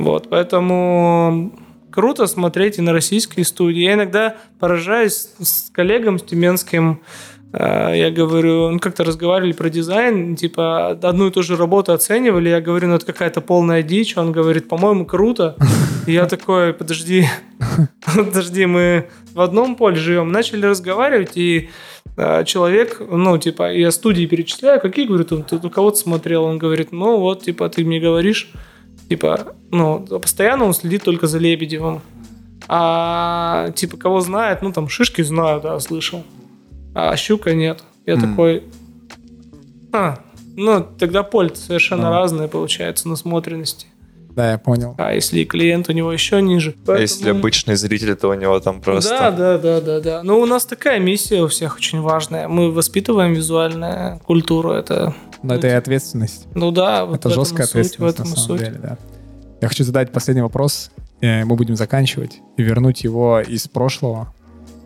[0.00, 1.52] Вот, поэтому
[1.90, 3.82] круто смотреть и на российские студии.
[3.82, 7.02] Я иногда поражаюсь с коллегам, с Тюменским,
[7.52, 12.48] э, я говорю, ну, как-то разговаривали про дизайн, типа, одну и ту же работу оценивали,
[12.48, 15.56] я говорю, ну, это какая-то полная дичь, он говорит, по-моему, круто.
[16.06, 17.26] И я такой, подожди,
[18.06, 20.32] подожди, мы в одном поле живем.
[20.32, 21.68] Начали разговаривать, и
[22.16, 26.44] э, человек, ну, типа, я студии перечисляю, какие, говорю, ты, ты у кого-то смотрел?
[26.44, 28.50] Он говорит, ну, вот, типа, ты мне говоришь,
[29.10, 32.00] Типа, ну, постоянно он следит только за Лебедевым.
[32.68, 36.22] А, типа, кого знает, ну, там, Шишки знаю, да, слышал.
[36.94, 37.82] А Щука нет.
[38.06, 38.20] Я М.
[38.20, 38.62] такой...
[39.92, 40.18] А,
[40.56, 42.16] ну, тогда поле совершенно Ну.
[42.16, 43.88] разное получается насмотренности.
[44.36, 44.94] Да, я понял.
[44.96, 46.76] А если клиент у него еще ниже.
[46.86, 49.10] А если Поэтому- обычный зритель, то у него там просто...
[49.10, 50.22] Да, да, да, да, да.
[50.22, 52.46] Ну, у нас такая миссия у всех очень важная.
[52.46, 54.70] Мы воспитываем визуальную культуру.
[54.70, 56.46] Это, Но это и ответственность.
[56.54, 58.58] ну да, вот это и жесткая суть, ответственность на и самом суть.
[58.60, 58.98] деле, да.
[59.60, 60.90] Я хочу задать последний вопрос.
[61.20, 64.34] Мы будем заканчивать и вернуть его из прошлого.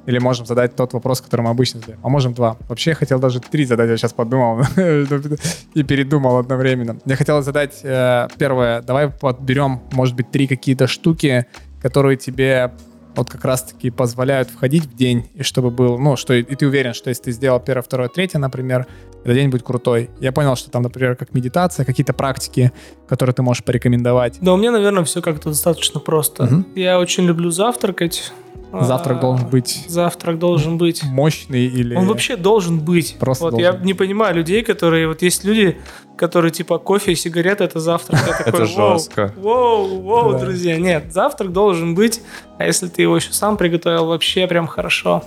[0.06, 1.98] Или можем задать тот вопрос, который мы обычно задаем.
[2.02, 2.58] А можем два.
[2.68, 4.62] Вообще я хотел даже три задать, я сейчас подумал
[5.74, 6.98] и передумал одновременно.
[7.06, 8.82] Я хотел задать э, первое.
[8.82, 11.46] Давай подберем, может быть, три какие-то штуки,
[11.80, 12.72] которые тебе
[13.16, 16.92] вот как раз-таки позволяют входить в день, и чтобы был, ну, что и ты уверен,
[16.94, 18.86] что если ты сделал первое, второе, третье, например,
[19.24, 20.10] этот день будет крутой.
[20.20, 22.72] Я понял, что там, например, как медитация, какие-то практики,
[23.08, 24.38] которые ты можешь порекомендовать.
[24.40, 26.44] Да, у меня, наверное, все как-то достаточно просто.
[26.44, 26.64] Угу.
[26.74, 28.32] Я очень люблю завтракать.
[28.80, 29.84] Завтрак должен быть...
[29.88, 31.02] Завтрак должен быть...
[31.04, 31.94] Мощный или...
[31.94, 33.16] Он вообще должен быть.
[33.18, 33.72] Просто вот должен.
[33.72, 35.06] Я не понимаю людей, которые...
[35.06, 35.78] Вот есть люди,
[36.16, 38.20] которые типа кофе и сигареты— это завтрак.
[38.46, 39.32] Это жестко.
[39.36, 40.76] Воу, воу, друзья.
[40.76, 42.20] Нет, завтрак должен быть.
[42.58, 45.22] А если ты его еще сам приготовил, вообще прям хорошо.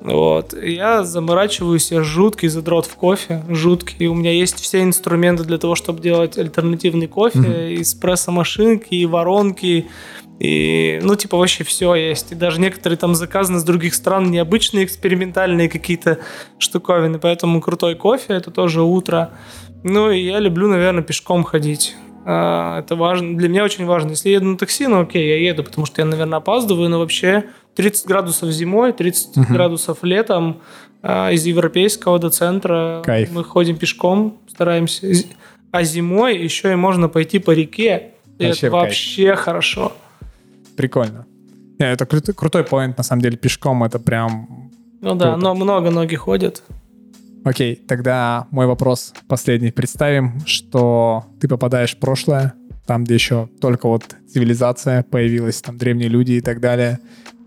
[0.00, 0.54] Вот.
[0.62, 4.06] Я заморачиваюсь, я жуткий задрот в кофе, жуткий.
[4.06, 7.82] У меня есть все инструменты для того, чтобы делать альтернативный кофе, mm-hmm.
[7.82, 9.88] эспрессо-машинки, и воронки,
[10.40, 12.32] и, ну, типа, вообще все есть.
[12.32, 16.18] И даже некоторые там заказаны с других стран, необычные экспериментальные какие-то
[16.58, 17.18] штуковины.
[17.18, 19.32] Поэтому крутой кофе— это тоже утро.
[19.82, 21.94] Ну, и я люблю, наверное, пешком ходить.
[22.24, 23.36] А, это важно.
[23.36, 24.10] Для меня очень важно.
[24.10, 26.98] Если я еду на такси, ну окей, я еду, потому что я, наверное, опаздываю, но
[26.98, 27.44] вообще
[27.74, 29.46] 30 градусов зимой, 30 угу.
[29.52, 30.60] градусов летом
[31.02, 33.30] а, из европейского до центра Кайф.
[33.32, 35.06] мы ходим пешком, стараемся.
[35.70, 38.10] А зимой еще и можно пойти по реке.
[38.38, 39.38] И вообще это вообще кайф.
[39.40, 39.92] хорошо
[40.80, 41.26] прикольно.
[41.78, 44.70] Не, это крутой, крутой поинт, на самом деле, пешком это прям...
[45.02, 46.62] Ну да, но много ноги ходят.
[47.44, 49.72] Окей, тогда мой вопрос последний.
[49.72, 52.54] Представим, что ты попадаешь в прошлое,
[52.86, 56.98] там, где еще только вот цивилизация появилась, там древние люди и так далее.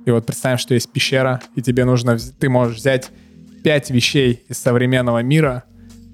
[0.05, 3.09] И вот представим, что есть пещера, и тебе нужно, ты можешь взять
[3.63, 5.63] пять вещей из современного мира,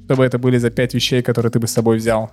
[0.05, 2.31] чтобы это были за пять вещей, которые ты бы с собой взял.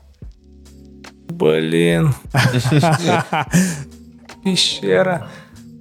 [1.28, 2.14] Блин.
[4.44, 5.28] Пещера.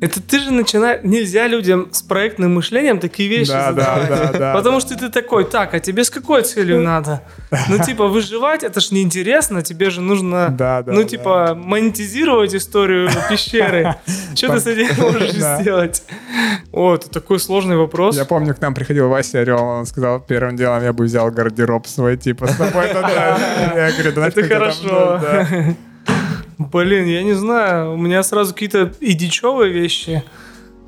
[0.02, 1.02] Это ты же начинаешь...
[1.04, 4.10] Нельзя людям с проектным мышлением такие вещи да, задавать.
[4.10, 4.54] Да, да, да.
[4.54, 7.22] Потому что ты такой, так, а тебе с какой целью надо?
[7.70, 11.56] Ну, типа, выживать, это ж неинтересно, тебе же нужно, да, да, ну, типа, да.
[11.56, 13.96] монетизировать историю пещеры.
[14.36, 16.04] Что ты с этим можешь сделать?
[16.72, 18.18] О, это такой сложный вопрос.
[18.18, 21.88] Я помню, к нам приходил Вася Орел, он сказал, первым делом я бы взял гардероб
[21.88, 25.22] свой, типа, с тобой Я говорю, да Это хорошо.
[26.58, 30.24] Блин, я не знаю, у меня сразу какие-то идичевые вещи.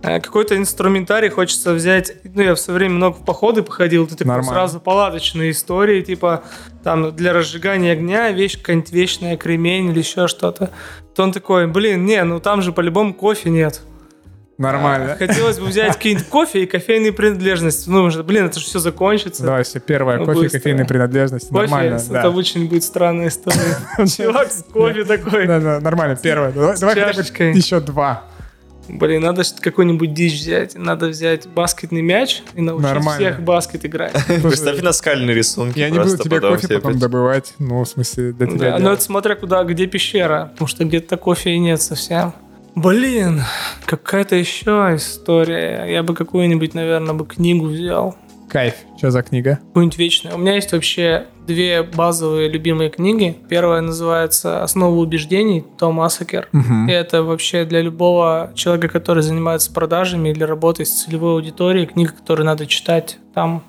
[0.04, 2.14] Э, какой-то инструментарий хочется взять.
[2.24, 6.44] Ну, я в свое время много в походы походил, ты такой сразу палаточные истории, типа
[6.84, 10.70] там для разжигания огня вещь какая-нибудь вечная, кремень или еще что-то.
[11.16, 13.82] То он такой, блин, не, ну там же по-любому кофе нет.
[14.58, 15.14] Нормально.
[15.14, 17.90] А, хотелось бы взять какие-нибудь кофе и кофейные принадлежности.
[17.90, 19.44] Ну, блин, это же все закончится.
[19.44, 21.50] Да, все первое, кофе и кофейные принадлежности.
[21.50, 22.30] Кофе, нормально, это да.
[22.30, 23.78] очень будет странная история.
[24.18, 25.46] Чувак с кофе такой.
[25.46, 26.52] Да, да, нормально, первое.
[26.52, 28.24] Давай еще два.
[28.90, 30.76] Блин, надо какой-нибудь дичь взять.
[30.76, 33.14] Надо взять баскетный мяч и научить Нормально.
[33.14, 34.14] всех баскет играть.
[34.28, 35.78] Представь наскальные рисунки.
[35.80, 37.54] Я не буду тебе кофе потом добывать.
[37.60, 38.80] Ну, в смысле, для тебя.
[38.80, 40.50] Но это смотря куда, где пещера.
[40.54, 42.34] Потому что где-то кофе и нет совсем.
[42.78, 43.42] Блин,
[43.88, 45.86] какая-то еще история.
[45.90, 48.16] Я бы какую-нибудь, наверное, бы книгу взял.
[48.50, 48.76] Кайф.
[49.00, 49.58] Что за книга?
[49.70, 50.36] Какую-нибудь вечную.
[50.36, 53.36] У меня есть вообще две базовые любимые книги.
[53.50, 56.50] Первая называется «Основа убеждений» Том Асакер.
[56.54, 56.88] Угу.
[56.88, 62.12] И это вообще для любого человека, который занимается продажами или работой с целевой аудиторией, книга,
[62.12, 63.18] которую надо читать.
[63.34, 63.64] Там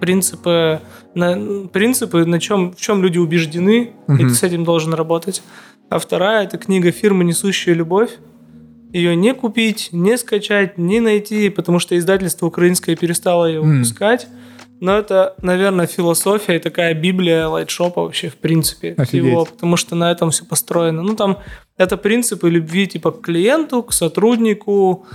[0.00, 0.80] принципы,
[1.14, 4.16] на, принципы на чем, в чем люди убеждены, угу.
[4.16, 5.42] и ты с этим должен работать.
[5.90, 8.12] А вторая– это книга «Фирма, несущая любовь»
[8.94, 14.24] ее не купить, не скачать, не найти, потому что издательство украинское перестало ее выпускать.
[14.24, 14.28] Mm.
[14.80, 19.08] Но это, наверное, философия и такая библия лайтшопа вообще в принципе Офигеть.
[19.08, 21.02] всего, потому что на этом все построено.
[21.02, 21.38] Ну там
[21.76, 25.06] это принципы любви типа к клиенту, к сотруднику,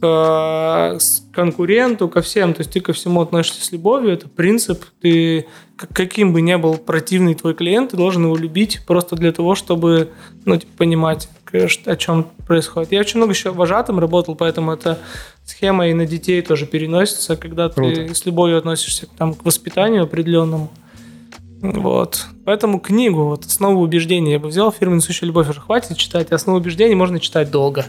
[0.00, 0.98] к
[1.32, 2.52] конкуренту, ко всем.
[2.52, 4.12] То есть ты ко всему относишься с любовью.
[4.12, 4.84] Это принцип.
[5.00, 5.46] Ты
[5.76, 10.10] каким бы ни был противный твой клиент, ты должен его любить просто для того, чтобы
[10.44, 12.92] ну, типа, понимать, о чем происходит.
[12.92, 14.98] Я очень много еще вожатым работал, поэтому эта
[15.44, 18.06] схема и на детей тоже переносится, когда Круто.
[18.06, 20.70] ты с любовью относишься там, к воспитанию определенному.
[21.60, 22.26] Вот.
[22.44, 26.58] Поэтому книгу, вот «Основу убеждений» я бы взял, «Фирменная сущая любовь» уже хватит читать, «Основу
[26.58, 27.86] убеждений» можно читать долго.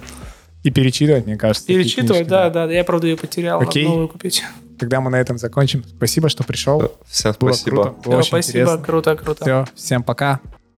[0.63, 1.67] И перечитывать, мне кажется.
[1.67, 2.73] Перечитывать, да, да, да.
[2.73, 3.83] Я, правда, ее потерял, Окей.
[3.83, 4.43] надо новую купить.
[4.79, 5.83] Тогда мы на этом закончим.
[5.97, 6.91] Спасибо, что пришел.
[7.07, 7.75] Всем спасибо.
[7.75, 8.09] Было круто.
[8.09, 8.83] Было Все, спасибо, интересно.
[8.83, 9.43] круто, круто.
[9.43, 10.39] Все, всем пока.